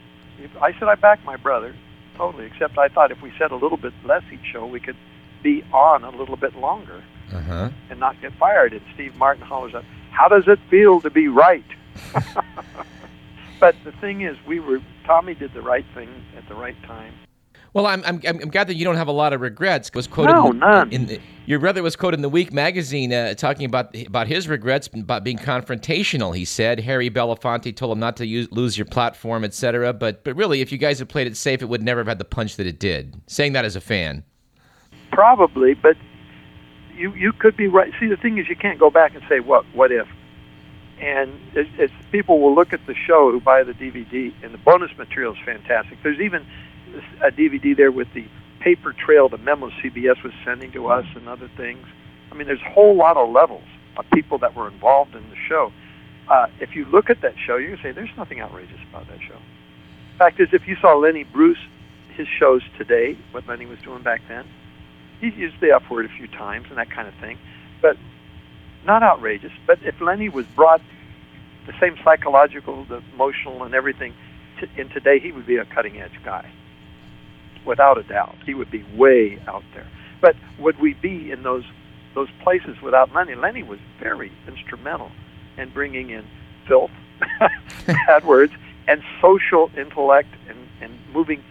I 0.61 0.71
said 0.73 0.89
I 0.89 0.95
back 0.95 1.23
my 1.25 1.37
brother 1.37 1.75
totally. 2.19 2.45
Except 2.45 2.77
I 2.77 2.89
thought 2.89 3.11
if 3.11 3.21
we 3.21 3.31
said 3.39 3.51
a 3.51 3.55
little 3.55 3.77
bit 3.77 3.93
less 4.05 4.23
each 4.31 4.45
show, 4.51 4.65
we 4.65 4.79
could 4.79 4.97
be 5.41 5.63
on 5.73 6.03
a 6.03 6.11
little 6.11 6.35
bit 6.35 6.55
longer 6.55 7.03
uh-huh. 7.33 7.69
and 7.89 7.99
not 7.99 8.21
get 8.21 8.33
fired. 8.33 8.73
And 8.73 8.81
Steve 8.93 9.15
Martin 9.15 9.43
hollers 9.43 9.73
out, 9.73 9.85
"How 10.11 10.27
does 10.27 10.43
it 10.47 10.59
feel 10.69 11.01
to 11.01 11.09
be 11.09 11.27
right?" 11.27 11.65
but 13.59 13.75
the 13.83 13.91
thing 13.93 14.21
is, 14.21 14.37
we 14.45 14.59
were 14.59 14.81
Tommy 15.05 15.33
did 15.33 15.53
the 15.53 15.61
right 15.61 15.85
thing 15.95 16.09
at 16.37 16.47
the 16.47 16.55
right 16.55 16.77
time 16.83 17.13
well, 17.73 17.85
I'm, 17.85 18.03
I'm, 18.03 18.21
I'm 18.25 18.49
glad 18.49 18.67
that 18.67 18.75
you 18.75 18.85
don't 18.85 18.95
have 18.95 19.07
a 19.07 19.13
lot 19.13 19.33
of 19.33 19.41
regrets. 19.41 19.91
Was 19.93 20.07
quoted 20.07 20.33
no, 20.33 20.51
none. 20.51 20.91
In 20.91 21.05
the, 21.05 21.19
your 21.45 21.59
brother 21.59 21.83
was 21.83 21.95
quoted 21.95 22.17
in 22.17 22.21
the 22.21 22.29
Week 22.29 22.51
magazine 22.51 23.13
uh, 23.13 23.33
talking 23.35 23.65
about 23.65 23.95
about 24.07 24.27
his 24.27 24.47
regrets 24.47 24.89
about 24.93 25.23
being 25.23 25.37
confrontational. 25.37 26.35
He 26.35 26.45
said 26.45 26.79
Harry 26.79 27.09
Belafonte 27.09 27.75
told 27.75 27.91
him 27.91 27.99
not 27.99 28.17
to 28.17 28.25
use, 28.25 28.51
lose 28.51 28.77
your 28.77 28.85
platform, 28.85 29.43
etc. 29.43 29.93
But 29.93 30.23
but 30.23 30.35
really, 30.35 30.61
if 30.61 30.71
you 30.71 30.77
guys 30.77 30.99
had 30.99 31.09
played 31.09 31.27
it 31.27 31.37
safe, 31.37 31.61
it 31.61 31.65
would 31.65 31.83
never 31.83 31.99
have 31.99 32.07
had 32.07 32.19
the 32.19 32.25
punch 32.25 32.55
that 32.55 32.67
it 32.67 32.79
did. 32.79 33.19
Saying 33.27 33.53
that 33.53 33.65
as 33.65 33.75
a 33.75 33.81
fan, 33.81 34.23
probably, 35.11 35.73
but 35.75 35.95
you 36.95 37.13
you 37.13 37.31
could 37.33 37.55
be 37.55 37.67
right. 37.67 37.91
See, 37.99 38.07
the 38.07 38.17
thing 38.17 38.37
is, 38.37 38.47
you 38.49 38.55
can't 38.55 38.79
go 38.79 38.89
back 38.89 39.13
and 39.13 39.23
say 39.29 39.39
what 39.39 39.65
what 39.73 39.91
if. 39.91 40.07
And 40.99 41.39
it's, 41.53 41.69
it's 41.77 41.93
people 42.11 42.41
will 42.41 42.53
look 42.53 42.73
at 42.73 42.85
the 42.85 42.93
show 42.93 43.31
who 43.31 43.39
buy 43.39 43.63
the 43.63 43.71
DVD, 43.71 44.33
and 44.43 44.53
the 44.53 44.57
bonus 44.57 44.91
material 44.97 45.31
is 45.31 45.39
fantastic. 45.45 45.97
There's 46.03 46.19
even 46.19 46.45
a 47.21 47.31
DVD 47.31 47.75
there 47.75 47.91
with 47.91 48.07
the 48.13 48.25
paper 48.59 48.93
trail, 48.93 49.29
the 49.29 49.37
memos 49.37 49.71
CBS 49.83 50.21
was 50.23 50.33
sending 50.45 50.71
to 50.73 50.87
us, 50.87 51.05
and 51.15 51.27
other 51.27 51.49
things. 51.55 51.85
I 52.31 52.35
mean, 52.35 52.47
there's 52.47 52.61
a 52.61 52.69
whole 52.71 52.95
lot 52.95 53.17
of 53.17 53.29
levels 53.29 53.63
of 53.97 54.05
people 54.13 54.37
that 54.39 54.55
were 54.55 54.67
involved 54.67 55.15
in 55.15 55.29
the 55.29 55.35
show. 55.47 55.71
Uh, 56.27 56.47
if 56.59 56.75
you 56.75 56.85
look 56.85 57.09
at 57.09 57.21
that 57.21 57.33
show, 57.45 57.57
you're 57.57 57.71
gonna 57.71 57.81
say 57.81 57.91
there's 57.91 58.15
nothing 58.17 58.41
outrageous 58.41 58.79
about 58.89 59.07
that 59.07 59.19
show. 59.27 59.37
Fact 60.17 60.39
is, 60.39 60.49
if 60.53 60.67
you 60.67 60.75
saw 60.81 60.93
Lenny 60.95 61.23
Bruce, 61.23 61.57
his 62.15 62.27
shows 62.27 62.61
today, 62.77 63.17
what 63.31 63.47
Lenny 63.47 63.65
was 63.65 63.79
doing 63.79 64.03
back 64.03 64.21
then, 64.27 64.45
he 65.19 65.29
used 65.29 65.59
the 65.59 65.71
F 65.71 65.89
word 65.89 66.05
a 66.05 66.09
few 66.09 66.27
times 66.27 66.67
and 66.69 66.77
that 66.77 66.91
kind 66.91 67.07
of 67.07 67.13
thing, 67.15 67.37
but 67.81 67.97
not 68.85 69.03
outrageous. 69.03 69.51
But 69.65 69.79
if 69.83 69.99
Lenny 70.01 70.29
was 70.29 70.45
brought 70.55 70.81
the 71.65 71.73
same 71.79 71.97
psychological, 72.03 72.85
the 72.85 73.01
emotional, 73.13 73.63
and 73.63 73.73
everything 73.73 74.13
to, 74.59 74.67
in 74.79 74.89
today, 74.89 75.19
he 75.19 75.31
would 75.31 75.45
be 75.45 75.57
a 75.57 75.65
cutting 75.65 75.99
edge 75.99 76.19
guy, 76.23 76.49
without 77.69 77.99
a 77.99 78.03
doubt. 78.03 78.35
He 78.45 78.53
would 78.53 78.71
be 78.71 78.83
way 78.95 79.39
out 79.47 79.63
there. 79.73 79.87
But 80.19 80.35
would 80.57 80.79
we 80.79 80.95
be 80.95 81.31
in 81.31 81.43
those 81.43 81.63
those 82.15 82.27
places 82.43 82.81
without 82.81 83.13
Lenny? 83.13 83.35
Lenny 83.35 83.63
was 83.63 83.79
very 83.99 84.31
instrumental 84.47 85.11
in 85.57 85.69
bringing 85.69 86.09
in 86.09 86.25
filth, 86.67 86.91
bad 87.87 88.25
words, 88.25 88.51
and 88.87 89.03
social 89.21 89.69
intellect, 89.77 90.29
and, 90.49 90.57
and 90.81 90.99
moving, 91.13 91.43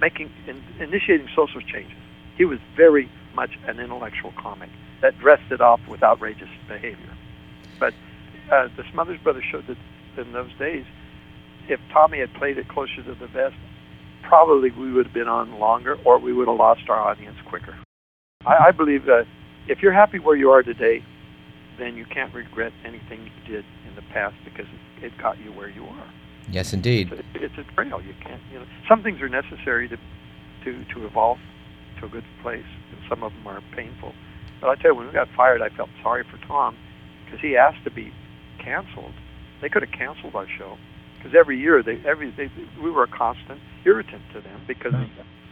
making, 0.00 0.30
in, 0.46 0.62
initiating 0.78 1.28
social 1.34 1.62
changes. 1.62 1.96
He 2.36 2.44
was 2.44 2.58
very 2.76 3.10
much 3.34 3.58
an 3.66 3.80
intellectual 3.80 4.32
comic 4.36 4.68
that 5.00 5.18
dressed 5.18 5.50
it 5.50 5.62
off 5.62 5.80
with 5.88 6.02
outrageous 6.02 6.50
behavior. 6.68 7.16
But 7.80 7.94
uh, 8.50 8.68
the 8.76 8.84
Smothers 8.92 9.18
Brothers 9.22 9.44
showed 9.50 9.66
that 9.66 9.78
in 10.18 10.32
those 10.32 10.52
days, 10.58 10.84
if 11.68 11.80
Tommy 11.90 12.18
had 12.18 12.32
played 12.34 12.58
it 12.58 12.68
closer 12.68 13.02
to 13.02 13.14
the 13.14 13.26
vest, 13.26 13.56
probably 14.22 14.70
we 14.70 14.92
would 14.92 15.06
have 15.06 15.14
been 15.14 15.28
on 15.28 15.58
longer, 15.58 15.98
or 16.04 16.18
we 16.18 16.32
would 16.32 16.48
have 16.48 16.56
lost 16.56 16.88
our 16.88 17.00
audience 17.00 17.36
quicker. 17.48 17.76
I, 18.46 18.68
I 18.68 18.70
believe 18.70 19.04
that 19.04 19.26
if 19.68 19.82
you're 19.82 19.92
happy 19.92 20.18
where 20.18 20.36
you 20.36 20.50
are 20.50 20.62
today, 20.62 21.04
then 21.78 21.96
you 21.96 22.04
can't 22.04 22.34
regret 22.34 22.72
anything 22.84 23.24
you 23.24 23.52
did 23.52 23.64
in 23.88 23.94
the 23.94 24.02
past 24.12 24.34
because 24.44 24.66
it, 24.66 25.06
it 25.06 25.18
got 25.18 25.38
you 25.38 25.52
where 25.52 25.68
you 25.68 25.84
are. 25.84 26.12
Yes, 26.50 26.72
indeed. 26.72 27.12
It's 27.12 27.20
a, 27.34 27.44
it's 27.44 27.68
a 27.68 27.74
trail. 27.74 28.02
You 28.02 28.14
can't. 28.22 28.42
You 28.52 28.60
know, 28.60 28.66
some 28.88 29.02
things 29.02 29.20
are 29.20 29.28
necessary 29.28 29.88
to 29.88 29.96
to 30.64 30.84
to 30.94 31.06
evolve 31.06 31.38
to 32.00 32.06
a 32.06 32.08
good 32.08 32.24
place, 32.42 32.66
and 32.90 33.00
some 33.08 33.22
of 33.22 33.32
them 33.32 33.46
are 33.46 33.62
painful. 33.74 34.12
But 34.60 34.70
I 34.70 34.74
tell 34.76 34.92
you, 34.92 34.96
when 34.96 35.06
we 35.06 35.12
got 35.12 35.28
fired, 35.36 35.62
I 35.62 35.68
felt 35.70 35.90
sorry 36.02 36.24
for 36.24 36.38
Tom 36.46 36.76
because 37.24 37.40
he 37.40 37.56
asked 37.56 37.84
to 37.84 37.90
be 37.90 38.12
canceled. 38.62 39.14
They 39.60 39.68
could 39.68 39.82
have 39.82 39.92
canceled 39.92 40.34
our 40.34 40.48
show 40.58 40.76
because 41.22 41.36
every 41.38 41.58
year 41.58 41.82
they 41.82 42.00
every 42.06 42.30
they, 42.30 42.50
we 42.82 42.90
were 42.90 43.04
a 43.04 43.08
constant 43.08 43.60
irritant 43.84 44.22
to 44.32 44.40
them 44.40 44.60
because 44.66 44.92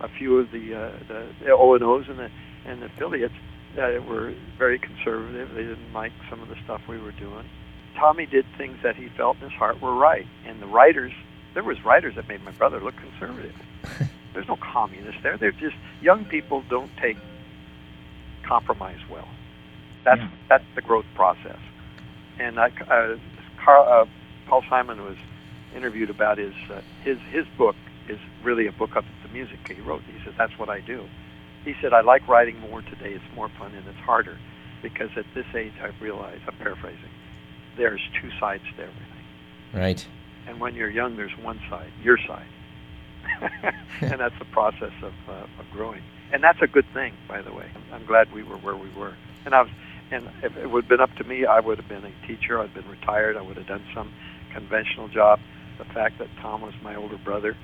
a 0.00 0.08
few 0.08 0.38
of 0.38 0.50
the 0.50 0.74
uh, 0.74 0.90
the, 1.08 1.50
O 1.52 1.74
and 1.74 1.84
O's 1.84 2.08
and 2.08 2.18
the 2.18 2.30
and 2.66 2.82
the 2.82 2.86
affiliates 2.86 3.34
that 3.76 4.04
were 4.06 4.34
very 4.58 4.78
conservative. 4.78 5.50
They 5.54 5.62
didn't 5.62 5.92
like 5.92 6.12
some 6.28 6.40
of 6.42 6.48
the 6.48 6.56
stuff 6.64 6.80
we 6.88 6.98
were 6.98 7.12
doing. 7.12 7.44
Tommy 7.96 8.26
did 8.26 8.44
things 8.56 8.78
that 8.82 8.96
he 8.96 9.08
felt 9.16 9.36
in 9.38 9.44
his 9.44 9.52
heart 9.52 9.80
were 9.80 9.94
right, 9.94 10.26
and 10.46 10.60
the 10.60 10.66
writers 10.66 11.12
there 11.54 11.64
was 11.64 11.84
writers 11.84 12.14
that 12.16 12.28
made 12.28 12.42
my 12.44 12.52
brother 12.52 12.80
look 12.80 12.94
conservative. 12.96 13.54
There's 14.34 14.46
no 14.48 14.56
communists 14.56 15.22
there. 15.22 15.36
They're 15.36 15.50
just 15.52 15.76
young 16.00 16.24
people 16.24 16.62
don't 16.68 16.90
take 17.00 17.16
compromise 18.44 18.98
well. 19.10 19.28
That's 20.04 20.20
Yeah. 20.20 20.28
that's 20.48 20.64
the 20.74 20.82
growth 20.82 21.06
process. 21.14 21.58
And 22.38 22.58
I, 22.58 22.68
uh, 22.88 23.16
Carl, 23.62 23.86
uh, 23.88 24.06
Paul 24.48 24.62
Simon 24.70 25.02
was 25.04 25.16
interviewed 25.74 26.10
about 26.10 26.38
his 26.38 26.54
uh, 26.70 26.80
his 27.04 27.18
his 27.30 27.46
book 27.56 27.76
is 28.08 28.18
really 28.42 28.66
a 28.66 28.72
book 28.72 28.96
of 28.96 29.04
the 29.22 29.28
music 29.28 29.58
he 29.68 29.80
wrote. 29.80 30.02
He 30.02 30.22
said 30.24 30.34
that's 30.36 30.58
what 30.58 30.68
I 30.68 30.80
do. 30.80 31.08
He 31.64 31.74
said 31.80 31.92
I 31.92 32.00
like 32.00 32.26
writing 32.28 32.58
more 32.60 32.82
today. 32.82 33.12
It's 33.12 33.34
more 33.34 33.48
fun 33.58 33.74
and 33.74 33.86
it's 33.86 33.98
harder 33.98 34.38
because 34.82 35.10
at 35.16 35.26
this 35.34 35.46
age 35.54 35.74
I 35.82 35.90
realize 36.02 36.40
I'm 36.46 36.56
paraphrasing. 36.56 37.10
There's 37.76 38.00
two 38.20 38.30
sides 38.38 38.64
to 38.76 38.82
everything. 38.82 39.24
Right. 39.72 40.06
And 40.46 40.60
when 40.60 40.74
you're 40.74 40.90
young, 40.90 41.16
there's 41.16 41.36
one 41.38 41.60
side, 41.68 41.92
your 42.02 42.18
side. 42.18 42.46
and 44.00 44.20
that's 44.20 44.38
the 44.38 44.46
process 44.46 44.92
of, 45.02 45.12
uh, 45.28 45.46
of 45.58 45.70
growing. 45.70 46.02
And 46.32 46.42
that's 46.42 46.60
a 46.62 46.66
good 46.66 46.86
thing, 46.92 47.14
by 47.28 47.42
the 47.42 47.52
way. 47.52 47.70
I'm 47.92 48.04
glad 48.06 48.32
we 48.32 48.42
were 48.42 48.56
where 48.56 48.76
we 48.76 48.88
were. 48.90 49.14
And 49.44 49.54
I 49.54 49.62
was, 49.62 49.70
and 50.10 50.28
if 50.42 50.56
it 50.56 50.70
would 50.70 50.84
have 50.84 50.88
been 50.88 51.00
up 51.00 51.14
to 51.16 51.24
me, 51.24 51.44
I 51.44 51.60
would 51.60 51.78
have 51.78 51.88
been 51.88 52.04
a 52.04 52.26
teacher. 52.26 52.58
I'd 52.58 52.74
been 52.74 52.88
retired. 52.88 53.36
I 53.36 53.42
would 53.42 53.56
have 53.56 53.66
done 53.66 53.84
some 53.94 54.12
conventional 54.52 55.08
job. 55.08 55.40
The 55.80 55.94
fact 55.94 56.18
that 56.18 56.28
Tom 56.40 56.60
was 56.60 56.74
my 56.82 56.94
older 56.94 57.18
brother, 57.18 57.56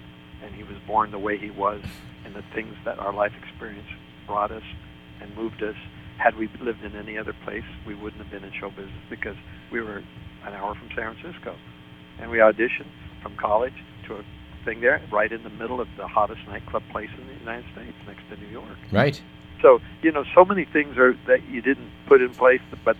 and 0.42 0.54
he 0.54 0.62
was 0.62 0.76
born 0.86 1.10
the 1.10 1.18
way 1.18 1.36
he 1.36 1.50
was, 1.50 1.82
and 2.24 2.34
the 2.34 2.42
things 2.54 2.74
that 2.84 2.98
our 2.98 3.12
life 3.12 3.32
experience 3.36 3.88
brought 4.26 4.50
us 4.50 4.64
and 5.20 5.36
moved 5.36 5.62
us. 5.62 5.76
Had 6.18 6.36
we 6.36 6.48
lived 6.60 6.82
in 6.82 6.96
any 6.96 7.18
other 7.18 7.34
place, 7.44 7.64
we 7.86 7.94
wouldn't 7.94 8.22
have 8.22 8.30
been 8.30 8.42
in 8.42 8.52
show 8.58 8.70
business 8.70 9.04
because 9.10 9.36
we 9.70 9.82
were 9.82 9.98
an 10.44 10.54
hour 10.54 10.74
from 10.74 10.88
San 10.96 11.14
Francisco 11.14 11.54
and 12.18 12.30
we 12.30 12.38
auditioned 12.38 12.90
from 13.22 13.36
college 13.36 13.74
to 14.06 14.14
a 14.16 14.24
thing 14.64 14.80
there, 14.80 15.00
right 15.12 15.30
in 15.30 15.42
the 15.42 15.50
middle 15.50 15.80
of 15.80 15.88
the 15.96 16.06
hottest 16.06 16.40
nightclub 16.48 16.82
place 16.90 17.10
in 17.18 17.26
the 17.26 17.34
United 17.34 17.64
States, 17.72 17.96
next 18.06 18.22
to 18.30 18.36
New 18.36 18.48
York. 18.50 18.78
Right. 18.90 19.20
So 19.62 19.80
you 20.02 20.12
know, 20.12 20.24
so 20.34 20.44
many 20.44 20.64
things 20.64 20.96
are 20.98 21.14
that 21.26 21.48
you 21.48 21.62
didn't 21.62 21.90
put 22.06 22.20
in 22.20 22.30
place, 22.34 22.60
but 22.84 22.96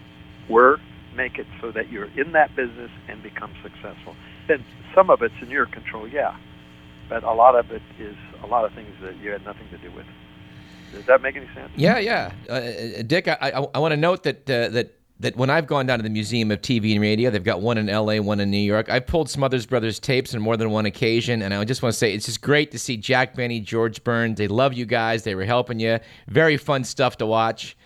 were 0.49 0.78
make 1.14 1.38
it 1.38 1.46
so 1.61 1.73
that 1.73 1.90
you're 1.90 2.11
in 2.16 2.32
that 2.32 2.54
business 2.54 2.90
and 3.08 3.23
become 3.23 3.52
successful. 3.62 4.14
Then 4.49 4.65
some 4.95 5.11
of 5.11 5.23
it's 5.23 5.35
in 5.41 5.50
your 5.50 5.67
control, 5.67 6.09
yeah, 6.09 6.37
but 7.09 7.23
a 7.25 7.33
lot 7.33 7.55
of 7.55 7.71
it 7.71 7.83
is 7.99 8.17
a 8.43 8.47
lot 8.47 8.65
of 8.65 8.73
things 8.73 8.95
that 9.03 9.17
you 9.17 9.31
had 9.31 9.45
nothing 9.45 9.69
to 9.71 9.79
do 9.79 9.91
with. 9.93 10.07
Does 10.93 11.07
that 11.07 11.21
make 11.21 11.37
any 11.37 11.49
sense? 11.55 11.71
Yeah, 11.76 11.99
yeah. 11.99 12.33
Uh, 12.49 13.03
Dick, 13.03 13.29
I, 13.29 13.37
I, 13.43 13.67
I 13.75 13.79
want 13.79 13.93
to 13.93 13.97
note 13.97 14.23
that 14.23 14.49
uh, 14.49 14.69
that 14.69 14.95
that 15.21 15.37
when 15.37 15.49
I've 15.49 15.67
gone 15.67 15.87
down 15.87 15.99
to 15.99 16.03
the 16.03 16.11
Museum 16.11 16.50
of 16.50 16.61
TV 16.61 16.93
and 16.93 17.00
Radio, 17.00 17.31
they've 17.31 17.43
got 17.43 17.62
one 17.62 17.79
in 17.79 17.88
L.A., 17.88 18.21
one 18.21 18.38
in 18.38 18.50
New 18.50 18.59
York. 18.59 18.91
I've 18.91 19.07
pulled 19.07 19.31
Smothers 19.31 19.65
Brothers 19.65 19.99
tapes 19.99 20.35
on 20.35 20.43
more 20.43 20.59
than 20.59 20.71
one 20.71 20.85
occasion, 20.85 21.41
and 21.43 21.55
I 21.55 21.65
just 21.65 21.83
want 21.83 21.95
to 21.95 21.99
say 21.99 22.12
it's 22.12 22.26
just 22.26 22.43
great 22.43 22.71
to 22.73 22.79
see 22.79 22.97
Jack 22.97 23.35
Benny, 23.35 23.61
George 23.61 24.05
Burns. 24.05 24.37
They 24.37 24.49
love 24.49 24.75
you 24.75 24.85
guys. 24.85 25.25
They 25.25 25.35
were 25.35 25.45
helping 25.45 25.81
you. 25.81 25.99
Very 26.29 26.57
fun 26.57 26.85
stuff 26.85 27.17
to 27.19 27.26
watch, 27.26 27.76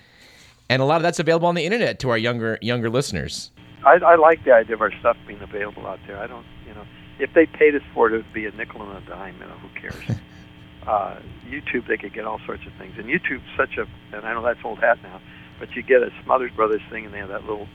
and 0.69 0.83
a 0.83 0.85
lot 0.85 0.97
of 0.97 1.02
that's 1.02 1.21
available 1.21 1.47
on 1.47 1.55
the 1.55 1.64
internet 1.64 2.00
to 2.00 2.11
our 2.11 2.19
younger 2.19 2.59
younger 2.61 2.90
listeners. 2.90 3.50
I, 3.84 3.94
I 3.94 4.14
like 4.16 4.44
the 4.44 4.52
idea 4.52 4.75
of 4.75 4.82
our 4.82 4.92
stuff 5.00 5.16
being 5.26 5.40
available 5.40 5.87
out 5.87 6.00
there. 6.06 6.18
I 6.18 6.26
don't, 6.26 6.46
you 6.66 6.75
know, 6.75 6.84
if 7.18 7.32
they 7.34 7.46
paid 7.46 7.75
us 7.75 7.82
for 7.94 8.08
it, 8.08 8.12
it 8.12 8.16
would 8.16 8.32
be 8.32 8.46
a 8.46 8.52
nickel 8.52 8.82
and 8.82 8.96
a 8.96 9.06
dime. 9.08 9.34
You 9.40 9.46
know, 9.46 9.58
who 9.58 9.68
cares? 9.80 10.18
uh, 10.87 11.16
YouTube, 11.49 11.87
they 11.87 11.96
could 11.96 12.12
get 12.12 12.25
all 12.25 12.40
sorts 12.46 12.66
of 12.66 12.72
things, 12.75 12.94
and 12.99 13.06
YouTube's 13.06 13.42
such 13.56 13.76
a, 13.76 13.87
and 14.14 14.26
I 14.26 14.34
know 14.34 14.42
that's 14.42 14.60
old 14.64 14.78
hat 14.78 14.99
now, 15.02 15.20
but 15.58 15.75
you 15.75 15.82
get 15.82 16.02
a 16.02 16.10
Smothers 16.25 16.52
Brothers 16.52 16.82
thing, 16.90 17.04
and 17.04 17.14
they 17.14 17.18
have 17.18 17.28
that 17.28 17.42
little, 17.42 17.68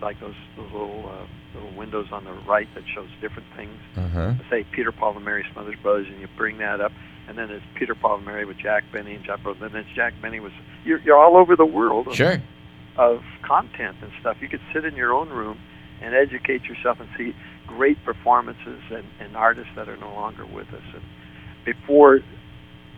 like 0.00 0.20
those, 0.20 0.34
those 0.56 0.70
little 0.72 1.08
uh, 1.08 1.26
little 1.54 1.76
windows 1.76 2.08
on 2.12 2.24
the 2.24 2.32
right 2.32 2.68
that 2.74 2.84
shows 2.94 3.08
different 3.20 3.48
things. 3.56 3.76
Uh-huh. 3.96 4.34
Say 4.48 4.64
Peter 4.72 4.92
Paul 4.92 5.16
and 5.16 5.24
Mary 5.24 5.44
Smothers 5.52 5.76
Brothers, 5.82 6.06
and 6.08 6.20
you 6.20 6.28
bring 6.36 6.58
that 6.58 6.80
up, 6.80 6.92
and 7.28 7.36
then 7.36 7.50
it's 7.50 7.64
Peter 7.74 7.94
Paul 7.94 8.16
and 8.16 8.24
Mary 8.24 8.44
with 8.44 8.58
Jack 8.58 8.84
Benny 8.92 9.14
and 9.14 9.24
Jack 9.24 9.42
Brothers, 9.42 9.62
and 9.62 9.72
then 9.72 9.80
it's 9.82 9.94
Jack 9.94 10.14
Benny 10.22 10.40
with. 10.40 10.52
You're, 10.84 11.00
you're 11.00 11.18
all 11.18 11.36
over 11.36 11.56
the 11.56 11.66
world. 11.66 12.14
Sure. 12.14 12.40
Of 13.00 13.22
content 13.42 13.96
and 14.02 14.12
stuff. 14.20 14.36
You 14.42 14.48
could 14.48 14.60
sit 14.74 14.84
in 14.84 14.94
your 14.94 15.14
own 15.14 15.30
room 15.30 15.58
and 16.02 16.14
educate 16.14 16.64
yourself 16.64 17.00
and 17.00 17.08
see 17.16 17.34
great 17.66 17.96
performances 18.04 18.80
and, 18.90 19.04
and 19.18 19.36
artists 19.36 19.72
that 19.74 19.88
are 19.88 19.96
no 19.96 20.12
longer 20.12 20.44
with 20.44 20.68
us. 20.68 20.82
And 20.92 21.02
before 21.64 22.20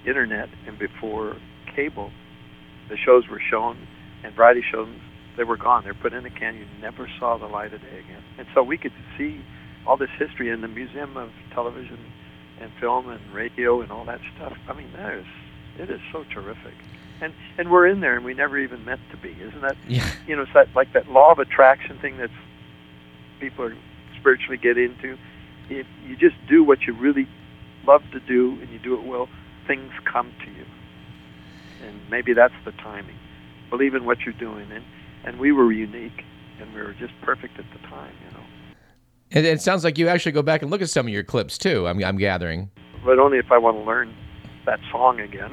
internet 0.04 0.48
and 0.66 0.76
before 0.76 1.36
cable, 1.76 2.10
the 2.88 2.96
shows 2.96 3.28
were 3.30 3.40
shown 3.48 3.86
and 4.24 4.34
variety 4.34 4.62
shows 4.72 4.88
they 5.36 5.44
were 5.44 5.56
gone. 5.56 5.84
They're 5.84 5.94
put 5.94 6.12
in 6.12 6.26
a 6.26 6.30
can. 6.30 6.56
You 6.56 6.66
never 6.80 7.08
saw 7.20 7.38
the 7.38 7.46
light 7.46 7.72
of 7.72 7.80
day 7.80 7.98
again. 8.04 8.22
And 8.38 8.46
so 8.54 8.62
we 8.62 8.76
could 8.76 8.92
see 9.16 9.40
all 9.86 9.96
this 9.96 10.10
history 10.18 10.50
in 10.50 10.62
the 10.62 10.68
Museum 10.68 11.16
of 11.16 11.30
Television 11.54 11.98
and 12.60 12.72
Film 12.80 13.08
and 13.08 13.32
Radio 13.32 13.80
and 13.80 13.92
all 13.92 14.04
that 14.06 14.20
stuff. 14.36 14.54
I 14.68 14.74
mean, 14.74 14.92
that 14.96 15.14
is 15.14 15.26
it 15.78 15.90
is 15.90 16.00
so 16.12 16.24
terrific. 16.34 16.74
And 17.22 17.32
and 17.56 17.70
we're 17.70 17.86
in 17.86 18.00
there 18.00 18.16
and 18.16 18.24
we 18.24 18.34
never 18.34 18.58
even 18.58 18.84
meant 18.84 19.00
to 19.12 19.16
be. 19.16 19.30
Isn't 19.40 19.62
that 19.62 19.76
Yeah. 19.88 20.06
you 20.26 20.36
know, 20.36 20.42
it's 20.42 20.52
that 20.52 20.68
like 20.74 20.92
that 20.92 21.08
law 21.10 21.30
of 21.32 21.38
attraction 21.38 21.98
thing 21.98 22.18
that 22.18 22.30
people 23.40 23.64
are 23.64 23.76
spiritually 24.18 24.58
get 24.58 24.76
into. 24.76 25.16
If 25.70 25.86
you 26.06 26.16
just 26.16 26.34
do 26.48 26.62
what 26.64 26.82
you 26.82 26.92
really 26.92 27.28
love 27.86 28.02
to 28.12 28.20
do 28.20 28.58
and 28.60 28.68
you 28.70 28.78
do 28.78 28.94
it 28.94 29.04
well, 29.04 29.28
things 29.66 29.92
come 30.04 30.32
to 30.44 30.50
you. 30.50 30.66
And 31.86 31.98
maybe 32.10 32.32
that's 32.34 32.54
the 32.64 32.72
timing. 32.72 33.16
Believe 33.70 33.94
in 33.94 34.04
what 34.04 34.20
you're 34.20 34.34
doing, 34.34 34.70
and 34.70 34.84
and 35.24 35.38
we 35.38 35.52
were 35.52 35.72
unique, 35.72 36.24
and 36.60 36.74
we 36.74 36.80
were 36.82 36.92
just 36.94 37.12
perfect 37.22 37.58
at 37.58 37.64
the 37.72 37.78
time, 37.88 38.12
you 38.26 38.36
know. 38.36 38.44
And 39.30 39.46
it 39.46 39.62
sounds 39.62 39.82
like 39.82 39.96
you 39.96 40.08
actually 40.08 40.32
go 40.32 40.42
back 40.42 40.62
and 40.62 40.70
look 40.70 40.82
at 40.82 40.90
some 40.90 41.06
of 41.06 41.12
your 41.12 41.24
clips 41.24 41.56
too. 41.56 41.86
I'm, 41.88 42.02
I'm 42.04 42.18
gathering. 42.18 42.70
But 43.04 43.18
only 43.18 43.38
if 43.38 43.50
I 43.50 43.58
want 43.58 43.78
to 43.78 43.82
learn 43.82 44.14
that 44.66 44.80
song 44.90 45.20
again. 45.20 45.52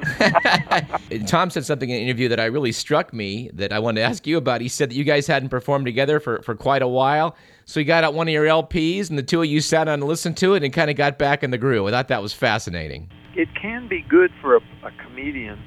Tom 1.26 1.50
said 1.50 1.64
something 1.64 1.90
in 1.90 1.96
an 1.96 2.02
interview 2.02 2.28
that 2.28 2.40
I 2.40 2.46
really 2.46 2.72
struck 2.72 3.12
me 3.12 3.50
that 3.54 3.72
I 3.72 3.78
wanted 3.78 4.00
to 4.00 4.06
ask 4.06 4.26
you 4.26 4.36
about. 4.36 4.60
He 4.60 4.68
said 4.68 4.90
that 4.90 4.94
you 4.94 5.04
guys 5.04 5.26
hadn't 5.26 5.48
performed 5.48 5.86
together 5.86 6.20
for, 6.20 6.42
for 6.42 6.54
quite 6.54 6.82
a 6.82 6.88
while. 6.88 7.36
So 7.64 7.80
he 7.80 7.84
got 7.84 8.04
out 8.04 8.14
one 8.14 8.28
of 8.28 8.32
your 8.32 8.46
LPs 8.46 9.10
and 9.10 9.18
the 9.18 9.22
two 9.22 9.42
of 9.42 9.48
you 9.48 9.60
sat 9.60 9.84
down 9.84 9.94
and 9.94 10.04
listened 10.04 10.36
to 10.38 10.54
it 10.54 10.62
and 10.64 10.72
kind 10.72 10.90
of 10.90 10.96
got 10.96 11.18
back 11.18 11.42
in 11.42 11.50
the 11.50 11.58
groove. 11.58 11.86
I 11.86 11.90
thought 11.90 12.08
that 12.08 12.22
was 12.22 12.32
fascinating. 12.32 13.08
it 13.34 13.48
can 13.54 13.88
be 13.88 14.02
good 14.02 14.30
for 14.40 14.56
a, 14.56 14.60
a 14.82 14.90
comedian 15.04 15.58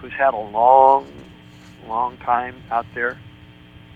who's 0.00 0.12
had 0.12 0.34
a 0.34 0.38
long, 0.38 1.06
long 1.86 2.16
time 2.18 2.62
out 2.70 2.86
there, 2.94 3.18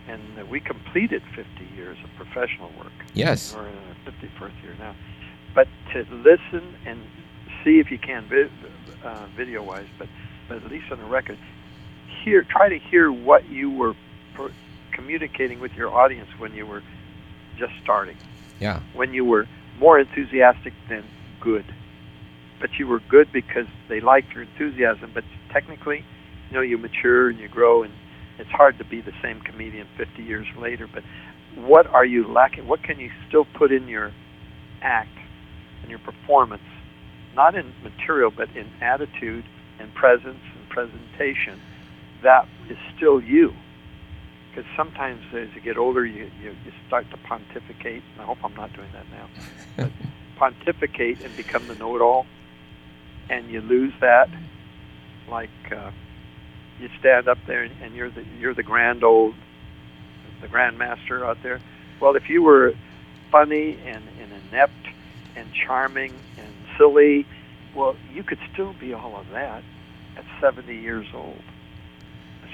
and 0.08 0.48
we 0.48 0.58
completed 0.60 1.22
50 1.34 1.50
years 1.76 1.96
of 2.02 2.10
professional 2.16 2.70
work. 2.78 2.92
Yes. 3.14 3.54
We're 3.54 3.68
in 3.68 3.74
our 3.76 4.12
51st 4.12 4.62
year 4.62 4.74
now. 4.78 4.96
But 5.54 5.68
to 5.92 6.00
listen 6.10 6.74
and 6.86 7.00
see 7.62 7.78
if 7.78 7.90
you 7.90 7.98
can, 7.98 8.26
uh, 9.04 9.26
video-wise, 9.36 9.86
but 9.98 10.08
but 10.48 10.62
at 10.64 10.70
least 10.70 10.90
on 10.90 10.98
the 10.98 11.04
record, 11.04 11.38
hear, 12.24 12.44
try 12.48 12.68
to 12.68 12.78
hear 12.78 13.10
what 13.10 13.48
you 13.48 13.70
were 13.70 13.94
per- 14.34 14.52
communicating 14.92 15.60
with 15.60 15.72
your 15.72 15.88
audience 15.94 16.28
when 16.38 16.52
you 16.54 16.66
were 16.66 16.82
just 17.58 17.72
starting. 17.82 18.16
Yeah. 18.60 18.80
When 18.94 19.14
you 19.14 19.24
were 19.24 19.46
more 19.78 19.98
enthusiastic 19.98 20.72
than 20.88 21.04
good, 21.40 21.64
but 22.60 22.70
you 22.78 22.86
were 22.86 23.00
good 23.08 23.32
because 23.32 23.66
they 23.88 24.00
liked 24.00 24.34
your 24.34 24.44
enthusiasm. 24.44 25.10
But 25.14 25.24
technically, 25.52 26.04
you 26.50 26.56
know, 26.56 26.62
you 26.62 26.78
mature 26.78 27.30
and 27.30 27.38
you 27.38 27.48
grow, 27.48 27.82
and 27.82 27.92
it's 28.38 28.50
hard 28.50 28.78
to 28.78 28.84
be 28.84 29.00
the 29.00 29.12
same 29.22 29.40
comedian 29.40 29.86
50 29.96 30.22
years 30.22 30.46
later. 30.58 30.88
But 30.92 31.02
what 31.56 31.86
are 31.86 32.04
you 32.04 32.26
lacking? 32.30 32.66
What 32.68 32.82
can 32.82 32.98
you 32.98 33.10
still 33.28 33.46
put 33.54 33.72
in 33.72 33.88
your 33.88 34.12
act 34.82 35.18
and 35.82 35.90
your 35.90 35.98
performance, 36.00 36.62
not 37.34 37.54
in 37.54 37.72
material, 37.82 38.30
but 38.30 38.48
in 38.56 38.68
attitude 38.80 39.44
and 39.78 39.92
presence 39.94 40.40
and 40.56 40.68
presentation? 40.68 41.60
That 42.22 42.46
is 42.68 42.78
still 42.96 43.20
you. 43.20 43.54
Because 44.50 44.70
sometimes 44.76 45.22
as 45.32 45.48
you 45.54 45.60
get 45.62 45.78
older, 45.78 46.04
you, 46.04 46.30
you, 46.42 46.50
you 46.50 46.72
start 46.86 47.10
to 47.10 47.16
pontificate. 47.16 48.02
And 48.12 48.20
I 48.20 48.24
hope 48.24 48.38
I'm 48.44 48.54
not 48.54 48.72
doing 48.74 48.88
that 48.92 49.06
now. 49.10 49.28
But 49.76 49.92
pontificate 50.36 51.22
and 51.22 51.34
become 51.36 51.66
the 51.68 51.74
know-it-all, 51.74 52.26
and 53.30 53.48
you 53.50 53.60
lose 53.60 53.92
that. 54.00 54.28
Like 55.28 55.50
uh, 55.70 55.92
you 56.80 56.90
stand 56.98 57.28
up 57.28 57.38
there 57.46 57.62
and, 57.62 57.72
and 57.80 57.94
you're 57.94 58.10
the 58.10 58.24
you're 58.38 58.52
the 58.54 58.64
grand 58.64 59.04
old, 59.04 59.34
the 60.40 60.48
grandmaster 60.48 61.24
out 61.24 61.38
there. 61.42 61.60
Well, 62.00 62.16
if 62.16 62.28
you 62.28 62.42
were 62.42 62.74
funny 63.30 63.78
and, 63.86 64.02
and 64.20 64.32
inept 64.50 64.88
and 65.36 65.48
charming 65.52 66.12
and 66.36 66.41
silly, 66.78 67.26
well, 67.74 67.96
you 68.12 68.22
could 68.22 68.38
still 68.52 68.74
be 68.78 68.92
all 68.92 69.16
of 69.16 69.28
that 69.30 69.62
at 70.16 70.24
70 70.40 70.74
years 70.74 71.06
old. 71.14 71.42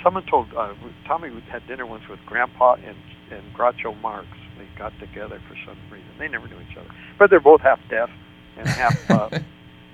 Someone 0.02 0.24
told 0.26 0.46
uh, 0.54 0.74
Tommy 1.06 1.30
we 1.30 1.40
had 1.42 1.66
dinner 1.66 1.84
once 1.84 2.06
with 2.08 2.20
Grandpa 2.26 2.74
and 2.74 2.96
and 3.30 3.42
Groucho 3.54 4.00
Marx. 4.00 4.28
They 4.56 4.66
got 4.78 4.98
together 4.98 5.40
for 5.48 5.56
some 5.66 5.76
reason. 5.90 6.08
They 6.18 6.28
never 6.28 6.46
knew 6.48 6.60
each 6.60 6.76
other, 6.76 6.88
but 7.18 7.30
they're 7.30 7.40
both 7.40 7.60
half 7.60 7.80
deaf 7.90 8.10
and 8.56 8.68
half 8.68 9.10
uh, 9.10 9.38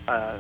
uh, 0.06 0.38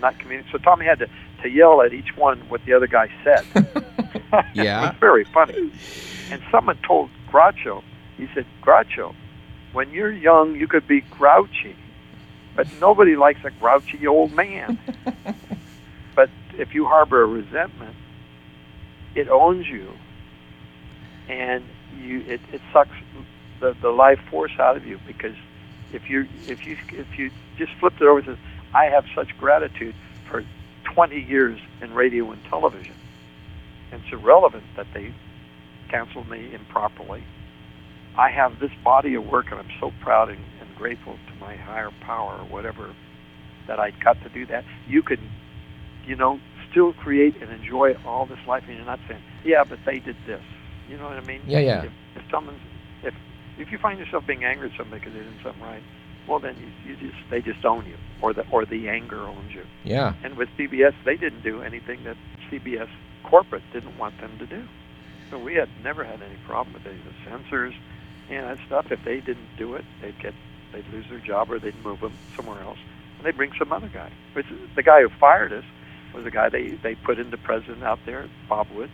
not 0.00 0.18
communicating. 0.18 0.52
So 0.52 0.58
Tommy 0.62 0.84
had 0.84 0.98
to 0.98 1.08
to 1.42 1.48
yell 1.48 1.82
at 1.82 1.92
each 1.92 2.16
one 2.16 2.40
what 2.48 2.60
the 2.66 2.72
other 2.72 2.86
guy 2.86 3.08
said. 3.22 3.44
yeah, 4.54 4.78
it 4.78 4.86
was 4.88 4.96
very 4.98 5.24
funny. 5.24 5.70
And 6.30 6.42
someone 6.50 6.78
told 6.86 7.10
Groucho, 7.30 7.82
he 8.16 8.26
said, 8.34 8.46
Groucho, 8.62 9.14
when 9.72 9.90
you're 9.90 10.12
young, 10.12 10.56
you 10.56 10.66
could 10.66 10.88
be 10.88 11.02
grouchy, 11.02 11.76
but 12.54 12.66
nobody 12.80 13.16
likes 13.16 13.40
a 13.44 13.50
grouchy 13.50 14.06
old 14.06 14.32
man. 14.32 14.78
but 16.14 16.30
if 16.56 16.74
you 16.74 16.86
harbor 16.86 17.22
a 17.22 17.26
resentment, 17.26 17.96
it 19.14 19.28
owns 19.28 19.68
you, 19.68 19.92
and 21.28 21.64
you 21.98 22.20
it, 22.20 22.40
it 22.52 22.60
sucks 22.72 22.96
the 23.60 23.76
the 23.80 23.90
life 23.90 24.20
force 24.30 24.52
out 24.58 24.76
of 24.76 24.86
you 24.86 24.98
because 25.06 25.36
if 25.92 26.10
you 26.10 26.28
if 26.46 26.66
you 26.66 26.76
if 26.92 27.18
you 27.18 27.30
just 27.56 27.72
flipped 27.74 28.00
it 28.00 28.04
over 28.04 28.18
and 28.18 28.26
says, 28.26 28.38
I 28.74 28.86
have 28.86 29.04
such 29.14 29.36
gratitude 29.38 29.94
for 30.28 30.44
20 30.94 31.20
years 31.20 31.58
in 31.80 31.94
radio 31.94 32.30
and 32.30 32.42
television. 32.44 32.94
It's 33.92 34.12
irrelevant 34.12 34.64
that 34.76 34.86
they 34.92 35.14
canceled 35.88 36.28
me 36.28 36.52
improperly. 36.52 37.24
I 38.16 38.30
have 38.30 38.58
this 38.58 38.72
body 38.82 39.14
of 39.14 39.26
work, 39.26 39.50
and 39.50 39.60
I'm 39.60 39.70
so 39.80 39.92
proud 40.00 40.30
and 40.30 40.38
grateful 40.76 41.14
to 41.14 41.34
my 41.40 41.56
higher 41.56 41.90
power 42.00 42.38
or 42.38 42.44
whatever 42.44 42.94
that 43.66 43.78
I 43.78 43.90
got 44.02 44.20
to 44.22 44.28
do 44.28 44.46
that. 44.46 44.64
You 44.86 45.02
can, 45.02 45.18
you 46.06 46.16
know, 46.16 46.38
still 46.70 46.92
create 46.92 47.40
and 47.40 47.50
enjoy 47.50 47.94
all 48.06 48.26
this 48.26 48.38
life, 48.46 48.64
and 48.66 48.76
you're 48.76 48.86
not 48.86 49.00
saying, 49.08 49.22
"Yeah, 49.44 49.64
but 49.64 49.78
they 49.86 49.98
did 49.98 50.16
this." 50.26 50.42
You 50.88 50.98
know 50.98 51.04
what 51.04 51.16
I 51.16 51.20
mean? 51.20 51.40
Yeah, 51.46 51.60
yeah. 51.60 51.84
If, 51.84 51.92
if 52.16 52.22
someone's, 52.30 52.60
if 53.02 53.14
if 53.58 53.72
you 53.72 53.78
find 53.78 53.98
yourself 53.98 54.26
being 54.26 54.44
angry 54.44 54.70
at 54.70 54.76
somebody 54.76 55.00
because 55.00 55.14
they 55.14 55.24
did 55.24 55.42
something 55.42 55.62
right, 55.62 55.82
well 56.28 56.40
then 56.40 56.56
you, 56.58 56.90
you 56.90 56.96
just 56.96 57.18
they 57.30 57.40
just 57.40 57.64
own 57.64 57.86
you, 57.86 57.96
or 58.22 58.34
the 58.34 58.44
or 58.50 58.66
the 58.66 58.88
anger 58.88 59.20
owns 59.20 59.52
you. 59.54 59.64
Yeah. 59.84 60.14
And 60.22 60.36
with 60.36 60.48
CBS, 60.58 60.94
they 61.04 61.16
didn't 61.16 61.42
do 61.42 61.62
anything 61.62 62.04
that 62.04 62.16
CBS 62.50 62.88
corporate 63.24 63.62
didn't 63.72 63.96
want 63.98 64.20
them 64.20 64.38
to 64.38 64.46
do. 64.46 64.66
So 65.30 65.38
we 65.38 65.54
had 65.54 65.68
never 65.82 66.04
had 66.04 66.22
any 66.22 66.36
problem 66.46 66.74
with 66.74 66.86
any 66.86 66.98
of 66.98 67.04
the 67.04 67.30
censors 67.30 67.74
and 68.30 68.46
that 68.46 68.58
stuff. 68.66 68.86
If 68.90 69.00
they 69.04 69.20
didn't 69.20 69.48
do 69.58 69.74
it, 69.74 69.84
they'd 70.02 70.18
get 70.20 70.34
they'd 70.74 70.86
lose 70.92 71.06
their 71.08 71.20
job 71.20 71.50
or 71.50 71.58
they'd 71.58 71.84
move 71.84 72.00
them 72.00 72.12
somewhere 72.36 72.60
else, 72.62 72.78
and 73.16 73.26
they'd 73.26 73.36
bring 73.36 73.52
some 73.58 73.72
other 73.72 73.88
guy. 73.88 74.10
Which 74.34 74.46
the 74.74 74.82
guy 74.82 75.02
who 75.02 75.08
fired 75.08 75.52
us 75.52 75.64
was 76.14 76.26
a 76.26 76.30
guy 76.30 76.48
they 76.48 76.70
they 76.82 76.94
put 76.94 77.18
into 77.18 77.36
president 77.38 77.82
out 77.82 77.98
there, 78.06 78.28
Bob 78.48 78.68
Woods, 78.74 78.92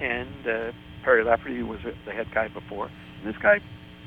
and 0.00 0.46
uh, 0.46 0.72
Perry 1.02 1.24
Lafferty 1.24 1.62
was 1.62 1.80
the 2.04 2.12
head 2.12 2.26
guy 2.34 2.48
before. 2.48 2.90
And 3.18 3.34
this 3.34 3.40
guy 3.40 3.60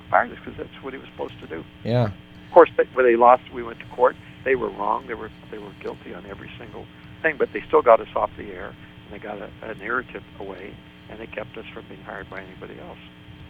fired 0.09 0.31
us 0.31 0.37
because 0.43 0.57
that's 0.57 0.83
what 0.83 0.93
he 0.93 0.99
was 0.99 1.07
supposed 1.09 1.39
to 1.39 1.47
do. 1.47 1.63
Yeah. 1.83 2.05
Of 2.05 2.53
course, 2.53 2.69
they, 2.77 2.85
when 2.93 3.05
they 3.05 3.15
lost, 3.15 3.43
we 3.53 3.63
went 3.63 3.79
to 3.79 3.85
court. 3.87 4.15
They 4.43 4.55
were 4.55 4.69
wrong. 4.69 5.07
They 5.07 5.13
were 5.13 5.31
they 5.51 5.57
were 5.57 5.71
guilty 5.81 6.13
on 6.13 6.25
every 6.25 6.51
single 6.57 6.85
thing, 7.21 7.35
but 7.37 7.49
they 7.53 7.61
still 7.67 7.81
got 7.81 7.99
us 7.99 8.07
off 8.15 8.31
the 8.37 8.51
air, 8.51 8.73
and 9.05 9.13
they 9.13 9.19
got 9.19 9.37
a, 9.39 9.49
a 9.61 9.75
narrative 9.75 10.23
away, 10.39 10.75
and 11.09 11.19
they 11.19 11.27
kept 11.27 11.57
us 11.57 11.65
from 11.73 11.85
being 11.87 12.01
hired 12.01 12.29
by 12.29 12.41
anybody 12.41 12.79
else. 12.79 12.97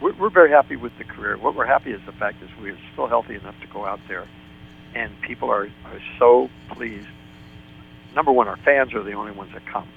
We're, 0.00 0.14
we're 0.14 0.30
very 0.30 0.50
happy 0.50 0.76
with 0.76 0.96
the 0.98 1.04
career. 1.04 1.36
What 1.36 1.54
we're 1.54 1.66
happy 1.66 1.92
is 1.92 2.00
the 2.06 2.12
fact 2.12 2.42
is 2.42 2.48
we're 2.60 2.78
still 2.92 3.06
healthy 3.06 3.34
enough 3.36 3.58
to 3.60 3.66
go 3.66 3.84
out 3.84 4.00
there, 4.08 4.26
and 4.94 5.12
people 5.22 5.50
are 5.50 5.64
are 5.84 6.00
so 6.18 6.48
pleased. 6.70 7.06
Number 8.14 8.32
one, 8.32 8.48
our 8.48 8.56
fans 8.56 8.94
are 8.94 9.02
the 9.02 9.12
only 9.12 9.32
ones 9.32 9.52
that 9.52 9.64
come. 9.66 9.88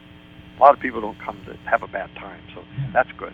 A 0.57 0.61
lot 0.61 0.73
of 0.73 0.79
people 0.79 1.01
don't 1.01 1.17
come 1.19 1.39
to 1.45 1.55
have 1.69 1.81
a 1.83 1.87
bad 1.87 2.13
time, 2.15 2.41
so 2.53 2.63
that's 2.91 3.11
good. 3.13 3.33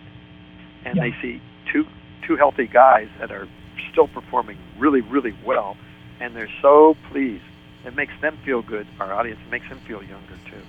And 0.84 0.96
Yeah. 0.96 1.02
they 1.02 1.12
see 1.20 1.40
two 1.72 1.86
two 2.26 2.36
healthy 2.36 2.66
guys 2.66 3.08
that 3.18 3.30
are 3.32 3.48
still 3.90 4.06
performing 4.08 4.58
really, 4.78 5.00
really 5.00 5.34
well, 5.44 5.76
and 6.20 6.34
they're 6.36 6.48
so 6.62 6.96
pleased. 7.10 7.44
It 7.84 7.96
makes 7.96 8.12
them 8.20 8.36
feel 8.44 8.62
good. 8.62 8.86
Our 9.00 9.12
audience 9.12 9.40
makes 9.50 9.68
them 9.68 9.78
feel 9.80 10.02
younger 10.02 10.38
too, 10.48 10.62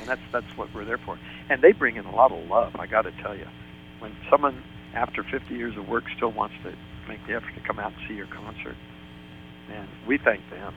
and 0.00 0.08
that's 0.08 0.22
that's 0.32 0.56
what 0.56 0.74
we're 0.74 0.84
there 0.84 0.98
for. 0.98 1.18
And 1.48 1.62
they 1.62 1.72
bring 1.72 1.96
in 1.96 2.04
a 2.06 2.14
lot 2.14 2.32
of 2.32 2.48
love. 2.48 2.74
I 2.80 2.86
got 2.86 3.02
to 3.02 3.12
tell 3.12 3.36
you, 3.36 3.46
when 4.00 4.16
someone 4.28 4.62
after 4.94 5.22
50 5.22 5.54
years 5.54 5.76
of 5.76 5.88
work 5.88 6.04
still 6.16 6.32
wants 6.32 6.54
to 6.64 6.74
make 7.08 7.24
the 7.26 7.34
effort 7.34 7.54
to 7.54 7.60
come 7.60 7.78
out 7.78 7.92
and 7.92 8.08
see 8.08 8.14
your 8.14 8.26
concert, 8.26 8.76
and 9.70 9.88
we 10.06 10.18
thank 10.18 10.48
them. 10.50 10.74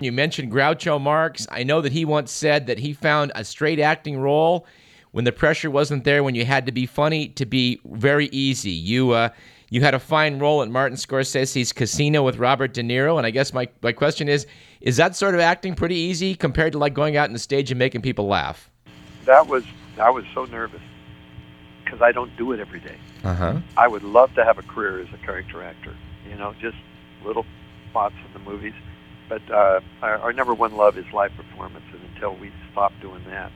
You 0.00 0.12
mentioned 0.12 0.52
Groucho 0.52 1.00
Marx. 1.00 1.46
I 1.50 1.62
know 1.62 1.80
that 1.80 1.92
he 1.92 2.04
once 2.04 2.30
said 2.30 2.66
that 2.66 2.78
he 2.78 2.92
found 2.92 3.32
a 3.34 3.44
straight 3.44 3.80
acting 3.80 4.18
role 4.18 4.66
when 5.12 5.24
the 5.24 5.32
pressure 5.32 5.70
wasn't 5.70 6.04
there, 6.04 6.22
when 6.22 6.34
you 6.34 6.44
had 6.44 6.66
to 6.66 6.72
be 6.72 6.84
funny, 6.84 7.28
to 7.28 7.46
be 7.46 7.80
very 7.86 8.26
easy. 8.26 8.72
You 8.72 9.12
uh, 9.12 9.30
you 9.70 9.80
had 9.80 9.94
a 9.94 9.98
fine 9.98 10.38
role 10.38 10.62
in 10.62 10.70
Martin 10.70 10.96
Scorsese's 10.96 11.72
Casino 11.72 12.22
with 12.22 12.36
Robert 12.36 12.74
De 12.74 12.82
Niro, 12.82 13.16
and 13.16 13.26
I 13.26 13.30
guess 13.30 13.52
my, 13.52 13.68
my 13.82 13.92
question 13.92 14.28
is, 14.28 14.46
is 14.80 14.96
that 14.98 15.16
sort 15.16 15.34
of 15.34 15.40
acting 15.40 15.74
pretty 15.74 15.96
easy 15.96 16.36
compared 16.36 16.72
to 16.72 16.78
like 16.78 16.94
going 16.94 17.16
out 17.16 17.28
on 17.28 17.32
the 17.32 17.38
stage 17.38 17.72
and 17.72 17.78
making 17.78 18.02
people 18.02 18.26
laugh? 18.26 18.70
That 19.24 19.48
was 19.48 19.64
I 19.98 20.10
was 20.10 20.24
so 20.34 20.44
nervous 20.44 20.82
because 21.86 22.02
I 22.02 22.12
don't 22.12 22.36
do 22.36 22.52
it 22.52 22.60
every 22.60 22.80
day. 22.80 22.98
Uh 23.24 23.34
huh. 23.34 23.60
I 23.78 23.88
would 23.88 24.02
love 24.02 24.34
to 24.34 24.44
have 24.44 24.58
a 24.58 24.62
career 24.62 25.00
as 25.00 25.08
a 25.14 25.24
character 25.24 25.62
actor. 25.62 25.94
You 26.28 26.36
know, 26.36 26.54
just 26.60 26.76
little 27.24 27.46
spots 27.90 28.14
in 28.26 28.32
the 28.34 28.50
movies. 28.50 28.74
But 29.28 29.42
uh, 29.50 29.80
our, 30.02 30.18
our 30.18 30.32
number 30.34 30.52
one 30.54 30.76
love 30.76 30.98
is 30.98 31.04
live 31.14 31.32
performance, 31.36 31.84
and 31.92 32.00
until 32.14 32.36
we 32.36 32.52
stop 32.72 32.92
doing 33.00 33.24
that, 33.28 33.50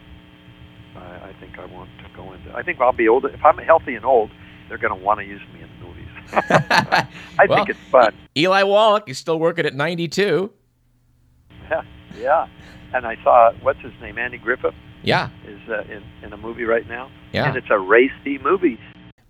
I, 0.96 1.28
I 1.28 1.32
think 1.38 1.58
I 1.58 1.66
want 1.66 1.90
to 2.02 2.06
go 2.16 2.32
into. 2.32 2.56
I 2.56 2.62
think 2.62 2.80
I'll 2.80 2.92
be 2.92 3.08
old. 3.08 3.24
If 3.26 3.44
I'm 3.44 3.58
healthy 3.58 3.94
and 3.94 4.04
old, 4.04 4.30
they're 4.68 4.78
going 4.78 4.96
to 4.98 5.04
want 5.04 5.20
to 5.20 5.26
use 5.26 5.42
me 5.54 5.60
in 5.62 5.68
the 5.78 5.86
movies. 5.86 6.08
I 6.32 7.46
Well, 7.48 7.58
think 7.58 7.70
it's 7.70 7.90
fun. 7.90 8.14
Eli 8.36 8.62
Wallach 8.62 9.08
is 9.08 9.18
still 9.18 9.38
working 9.38 9.66
at 9.66 9.74
92. 9.74 10.50
Yeah, 11.70 11.82
yeah. 12.18 12.48
And 12.92 13.06
I 13.06 13.16
saw 13.22 13.52
what's 13.62 13.78
his 13.80 13.92
name, 14.00 14.18
Andy 14.18 14.38
Griffith, 14.38 14.74
Yeah. 15.02 15.30
is 15.46 15.60
uh, 15.68 15.82
in 15.82 16.02
in 16.22 16.32
a 16.32 16.36
movie 16.36 16.64
right 16.64 16.88
now, 16.88 17.10
Yeah. 17.32 17.48
and 17.48 17.56
it's 17.56 17.70
a 17.70 17.78
racy 17.78 18.38
movie. 18.42 18.78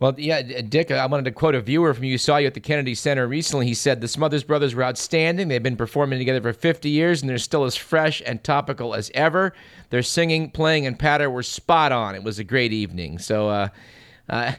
Well, 0.00 0.14
yeah, 0.16 0.40
Dick, 0.62 0.90
I 0.90 1.04
wanted 1.04 1.26
to 1.26 1.30
quote 1.30 1.54
a 1.54 1.60
viewer 1.60 1.92
from 1.92 2.04
you 2.04 2.16
saw 2.16 2.38
you 2.38 2.46
at 2.46 2.54
the 2.54 2.60
Kennedy 2.60 2.94
Center 2.94 3.28
recently. 3.28 3.66
He 3.66 3.74
said 3.74 4.00
the 4.00 4.08
Smothers 4.08 4.42
Brothers 4.42 4.74
were 4.74 4.82
outstanding. 4.82 5.48
They've 5.48 5.62
been 5.62 5.76
performing 5.76 6.18
together 6.18 6.40
for 6.40 6.54
50 6.54 6.88
years, 6.88 7.20
and 7.20 7.28
they're 7.28 7.36
still 7.36 7.64
as 7.64 7.76
fresh 7.76 8.22
and 8.24 8.42
topical 8.42 8.94
as 8.94 9.10
ever. 9.14 9.52
Their 9.90 10.02
singing, 10.02 10.52
playing, 10.52 10.86
and 10.86 10.98
patter 10.98 11.28
were 11.28 11.42
spot 11.42 11.92
on. 11.92 12.14
It 12.14 12.22
was 12.22 12.38
a 12.38 12.44
great 12.44 12.72
evening. 12.72 13.18
So, 13.18 13.50
uh, 13.50 13.68
uh, 14.30 14.52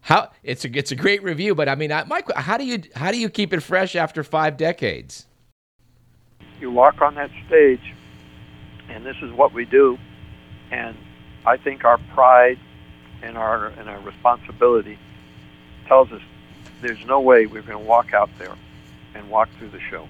how 0.00 0.30
it's 0.42 0.64
a 0.64 0.74
it's 0.74 0.92
a 0.92 0.96
great 0.96 1.22
review. 1.22 1.54
But 1.54 1.68
I 1.68 1.74
mean, 1.74 1.92
I, 1.92 2.04
my, 2.04 2.22
how 2.36 2.56
do 2.56 2.64
you 2.64 2.80
how 2.94 3.10
do 3.12 3.18
you 3.18 3.28
keep 3.28 3.52
it 3.52 3.60
fresh 3.60 3.94
after 3.94 4.24
five 4.24 4.56
decades? 4.56 5.26
you 6.58 6.70
walk 6.70 7.00
on 7.00 7.14
that 7.16 7.30
stage, 7.46 7.94
and 8.88 9.04
this 9.04 9.16
is 9.22 9.32
what 9.32 9.52
we 9.52 9.64
do. 9.64 9.98
And 10.70 10.96
I 11.44 11.56
think 11.56 11.84
our 11.84 11.98
pride 12.14 12.58
and 13.22 13.36
our 13.36 13.66
and 13.66 13.88
our 13.88 14.00
responsibility 14.00 14.98
tells 15.86 16.10
us 16.12 16.22
there's 16.80 17.04
no 17.06 17.20
way 17.20 17.46
we're 17.46 17.62
going 17.62 17.78
to 17.78 17.88
walk 17.88 18.14
out 18.14 18.30
there 18.38 18.56
and 19.14 19.28
walk 19.30 19.48
through 19.58 19.70
the 19.70 19.80
show. 19.90 20.08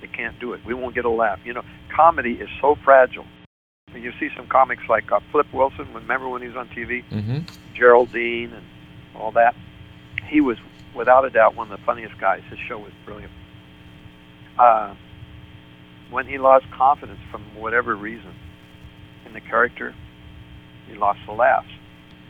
They 0.00 0.08
can't 0.08 0.38
do 0.40 0.52
it. 0.54 0.64
We 0.64 0.74
won't 0.74 0.94
get 0.94 1.04
a 1.04 1.10
laugh. 1.10 1.40
You 1.44 1.54
know, 1.54 1.62
comedy 1.94 2.32
is 2.32 2.48
so 2.60 2.76
fragile. 2.84 3.26
You 3.94 4.12
see 4.18 4.30
some 4.36 4.46
comics 4.46 4.82
like 4.88 5.12
uh, 5.12 5.20
Flip 5.30 5.46
Wilson. 5.52 5.92
Remember 5.92 6.28
when 6.28 6.40
he 6.42 6.48
was 6.48 6.56
on 6.56 6.68
TV? 6.68 7.04
Mm-hmm. 7.10 7.40
Geraldine 7.74 8.52
and 8.52 8.64
all 9.14 9.32
that. 9.32 9.54
He 10.28 10.40
was 10.40 10.56
without 10.94 11.24
a 11.24 11.30
doubt 11.30 11.54
one 11.54 11.70
of 11.70 11.78
the 11.78 11.84
funniest 11.84 12.18
guys. 12.18 12.42
His 12.48 12.58
show 12.58 12.78
was 12.78 12.92
brilliant. 13.04 13.32
Uh, 14.58 14.94
when 16.10 16.26
he 16.26 16.38
lost 16.38 16.70
confidence 16.70 17.20
from 17.30 17.42
whatever 17.54 17.94
reason 17.94 18.34
in 19.26 19.32
the 19.32 19.40
character, 19.40 19.94
he 20.88 20.94
lost 20.94 21.20
the 21.26 21.32
laughs. 21.32 21.68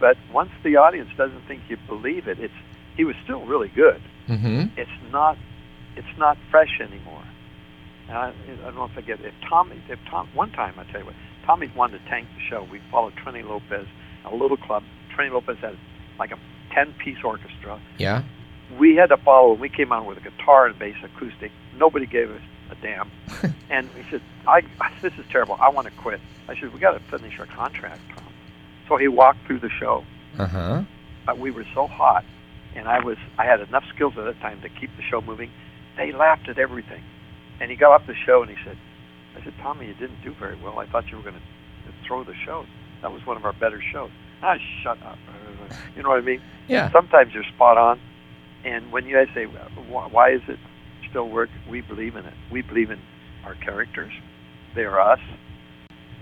But 0.00 0.16
once 0.32 0.50
the 0.64 0.76
audience 0.76 1.10
doesn't 1.16 1.46
think 1.46 1.62
you 1.68 1.76
believe 1.86 2.26
it, 2.26 2.38
it's 2.40 2.54
he 2.96 3.04
was 3.04 3.14
still 3.24 3.44
really 3.46 3.68
good. 3.68 4.02
Mm-hmm. 4.28 4.78
It's 4.78 4.90
not 5.10 5.38
it's 5.96 6.18
not 6.18 6.36
fresh 6.50 6.80
anymore. 6.80 7.22
And 8.08 8.18
I, 8.18 8.28
I 8.28 8.56
don't 8.64 8.74
know 8.74 8.84
if 8.84 8.96
I 8.96 9.00
get 9.00 9.20
if 9.20 9.34
Tommy 9.48 9.80
if 9.88 9.98
Tom 10.10 10.28
one 10.34 10.50
time 10.50 10.74
I 10.78 10.84
tell 10.90 11.00
you 11.00 11.06
what 11.06 11.14
Tommy 11.46 11.70
wanted 11.76 11.98
to 12.02 12.08
tank 12.08 12.28
the 12.34 12.42
show. 12.48 12.66
We 12.70 12.80
followed 12.90 13.14
Trini 13.14 13.44
Lopez, 13.44 13.86
a 14.24 14.34
little 14.34 14.56
club. 14.56 14.82
Trini 15.16 15.32
Lopez 15.32 15.58
had 15.58 15.76
like 16.18 16.32
a 16.32 16.38
ten 16.74 16.94
piece 17.02 17.18
orchestra. 17.24 17.80
Yeah. 17.98 18.22
We 18.78 18.96
had 18.96 19.10
to 19.10 19.18
follow. 19.18 19.52
We 19.54 19.68
came 19.68 19.92
on 19.92 20.06
with 20.06 20.18
a 20.18 20.22
guitar 20.22 20.66
and 20.66 20.78
bass 20.78 20.96
acoustic. 21.04 21.52
Nobody 21.76 22.06
gave 22.06 22.30
us 22.30 22.42
a 22.70 22.74
damn. 22.76 23.10
and 23.70 23.88
he 23.90 24.04
said, 24.10 24.22
"I 24.46 24.62
this 25.00 25.12
is 25.18 25.24
terrible. 25.30 25.56
I 25.60 25.68
want 25.68 25.86
to 25.86 25.92
quit." 25.94 26.20
I 26.48 26.58
said, 26.58 26.72
"We 26.72 26.80
got 26.80 26.92
to 26.92 27.18
finish 27.18 27.38
our 27.38 27.46
contract, 27.46 28.00
Tom." 28.14 28.32
So 28.88 28.96
he 28.96 29.08
walked 29.08 29.46
through 29.46 29.60
the 29.60 29.70
show. 29.70 30.04
Uh-huh. 30.38 30.82
Uh, 31.28 31.34
we 31.34 31.50
were 31.50 31.66
so 31.74 31.86
hot, 31.86 32.24
and 32.74 32.88
I 32.88 33.04
was 33.04 33.16
I 33.38 33.44
had 33.44 33.60
enough 33.60 33.84
skills 33.94 34.14
at 34.16 34.24
that 34.24 34.40
time 34.40 34.60
to 34.62 34.68
keep 34.68 34.90
the 34.96 35.02
show 35.02 35.20
moving. 35.20 35.50
They 35.96 36.12
laughed 36.12 36.48
at 36.48 36.58
everything, 36.58 37.02
and 37.60 37.70
he 37.70 37.76
got 37.76 37.92
off 37.92 38.06
the 38.06 38.14
show 38.14 38.42
and 38.42 38.50
he 38.50 38.56
said, 38.64 38.78
"I 39.36 39.44
said, 39.44 39.54
Tommy, 39.60 39.86
you 39.86 39.94
didn't 39.94 40.22
do 40.22 40.34
very 40.34 40.56
well. 40.56 40.78
I 40.78 40.86
thought 40.86 41.10
you 41.10 41.16
were 41.16 41.22
going 41.22 41.36
to 41.36 41.92
throw 42.06 42.24
the 42.24 42.34
show. 42.44 42.66
That 43.02 43.12
was 43.12 43.24
one 43.26 43.36
of 43.36 43.44
our 43.44 43.52
better 43.52 43.80
shows." 43.92 44.10
Ah, 44.42 44.56
shut 44.82 45.02
up. 45.02 45.18
You 45.96 46.02
know 46.02 46.10
what 46.10 46.18
I 46.18 46.22
mean? 46.22 46.42
Yeah. 46.68 46.90
Sometimes 46.90 47.32
you're 47.32 47.44
spot 47.44 47.78
on, 47.78 47.98
and 48.64 48.92
when 48.92 49.06
you 49.06 49.14
guys 49.14 49.28
say, 49.34 49.44
"Why 49.44 50.32
is 50.32 50.42
it 50.48 50.58
still 51.12 51.28
work?" 51.28 51.50
We 51.70 51.82
believe 51.82 52.16
in 52.16 52.26
it. 52.26 52.34
We 52.50 52.62
believe 52.62 52.90
in 52.90 52.98
our 53.44 53.54
characters. 53.54 54.12
They 54.74 54.82
are 54.82 55.00
us. 55.00 55.20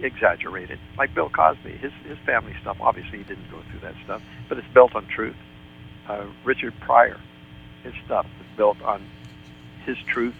Exaggerated, 0.02 0.78
like 0.96 1.14
Bill 1.14 1.28
Cosby. 1.28 1.72
His 1.72 1.92
his 2.06 2.18
family 2.24 2.54
stuff. 2.62 2.78
Obviously, 2.80 3.18
he 3.18 3.24
didn't 3.24 3.50
go 3.50 3.60
through 3.70 3.80
that 3.80 3.94
stuff, 4.04 4.22
but 4.48 4.56
it's 4.58 4.66
built 4.72 4.94
on 4.94 5.06
truth. 5.06 5.36
Uh, 6.08 6.24
Richard 6.42 6.72
Pryor, 6.80 7.20
his 7.84 7.92
stuff 8.06 8.26
is 8.40 8.46
built 8.56 8.80
on 8.82 9.06
his 9.84 9.98
truth 10.12 10.36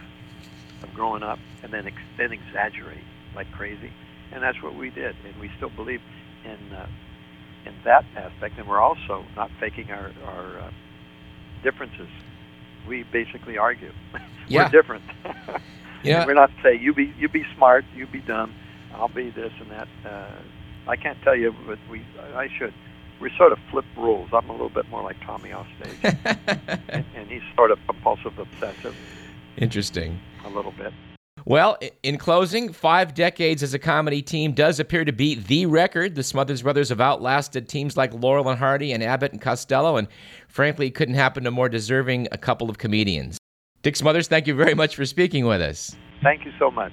of 0.82 0.94
growing 0.94 1.22
up, 1.22 1.38
and 1.62 1.72
then 1.72 1.86
ex- 1.86 2.10
then 2.16 2.32
exaggerate 2.32 3.04
like 3.36 3.50
crazy, 3.52 3.92
and 4.32 4.42
that's 4.42 4.62
what 4.62 4.74
we 4.74 4.88
did, 4.90 5.14
and 5.26 5.38
we 5.38 5.50
still 5.58 5.70
believe 5.70 6.00
in 6.44 6.74
uh, 6.74 6.86
in 7.66 7.74
that 7.84 8.04
aspect, 8.16 8.58
and 8.58 8.66
we're 8.66 8.80
also 8.80 9.26
not 9.36 9.50
faking 9.60 9.90
our 9.90 10.10
our 10.24 10.58
uh, 10.58 10.70
differences. 11.62 12.08
We 12.90 13.04
basically 13.04 13.56
argue. 13.56 13.92
Yeah. 14.48 14.64
we're 14.64 14.70
different. 14.70 15.04
Yeah. 16.02 16.24
We're 16.26 16.34
not 16.34 16.50
say 16.62 16.74
you 16.76 16.92
be 16.94 17.12
you 17.18 17.28
be 17.28 17.44
smart, 17.54 17.84
you 17.94 18.06
be 18.06 18.20
dumb, 18.20 18.54
I'll 18.94 19.08
be 19.08 19.28
this 19.30 19.52
and 19.60 19.70
that. 19.70 19.88
Uh, 20.04 20.32
I 20.88 20.96
can't 20.96 21.18
tell 21.22 21.36
you, 21.36 21.54
but 21.66 21.78
we 21.90 22.02
I 22.34 22.48
should. 22.58 22.72
We 23.20 23.30
sort 23.36 23.52
of 23.52 23.58
flip 23.70 23.84
roles. 23.98 24.30
I'm 24.32 24.48
a 24.48 24.52
little 24.52 24.70
bit 24.70 24.88
more 24.88 25.02
like 25.02 25.18
Tommy 25.26 25.52
off 25.52 25.66
stage, 25.78 25.98
and, 26.88 27.04
and 27.14 27.28
he's 27.28 27.42
sort 27.54 27.70
of 27.70 27.78
compulsive, 27.86 28.38
obsessive, 28.38 28.96
Interesting. 29.58 30.18
a 30.46 30.48
little 30.48 30.72
bit. 30.72 30.92
Well, 31.44 31.78
in 32.02 32.18
closing, 32.18 32.72
five 32.72 33.14
decades 33.14 33.62
as 33.62 33.74
a 33.74 33.78
comedy 33.78 34.22
team 34.22 34.52
does 34.52 34.80
appear 34.80 35.04
to 35.04 35.12
be 35.12 35.36
the 35.36 35.66
record. 35.66 36.14
The 36.14 36.22
Smothers 36.22 36.62
Brothers 36.62 36.90
have 36.90 37.00
outlasted 37.00 37.68
teams 37.68 37.96
like 37.96 38.12
Laurel 38.12 38.48
and 38.48 38.58
Hardy 38.58 38.92
and 38.92 39.02
Abbott 39.02 39.32
and 39.32 39.40
Costello, 39.40 39.96
and 39.96 40.08
frankly, 40.48 40.90
couldn't 40.90 41.14
happen 41.14 41.44
to 41.44 41.50
more 41.50 41.68
deserving 41.68 42.28
a 42.32 42.38
couple 42.38 42.68
of 42.68 42.78
comedians. 42.78 43.38
Dick 43.82 43.96
Smothers, 43.96 44.28
thank 44.28 44.46
you 44.46 44.54
very 44.54 44.74
much 44.74 44.94
for 44.94 45.06
speaking 45.06 45.46
with 45.46 45.62
us. 45.62 45.96
Thank 46.22 46.44
you 46.44 46.52
so 46.58 46.70
much. 46.70 46.92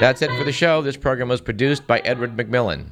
That's 0.00 0.22
it 0.22 0.30
for 0.32 0.44
the 0.44 0.52
show. 0.52 0.82
This 0.82 0.96
program 0.96 1.28
was 1.28 1.40
produced 1.40 1.86
by 1.86 2.00
Edward 2.00 2.36
McMillan. 2.36 2.86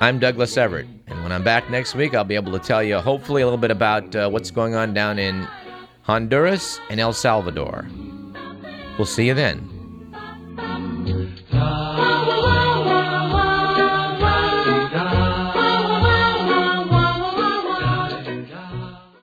I'm 0.00 0.18
Douglas 0.18 0.56
Everett, 0.56 0.86
and 1.06 1.22
when 1.22 1.30
I'm 1.30 1.44
back 1.44 1.70
next 1.70 1.94
week, 1.94 2.14
I'll 2.14 2.24
be 2.24 2.34
able 2.34 2.52
to 2.52 2.58
tell 2.58 2.82
you 2.82 2.98
hopefully 2.98 3.42
a 3.42 3.46
little 3.46 3.58
bit 3.58 3.70
about 3.70 4.16
uh, 4.16 4.28
what's 4.28 4.50
going 4.50 4.74
on 4.74 4.94
down 4.94 5.18
in 5.18 5.46
Honduras 6.02 6.80
and 6.88 6.98
El 6.98 7.12
Salvador. 7.12 7.86
We'll 8.98 9.06
see 9.06 9.26
you 9.26 9.34
then. 9.34 9.73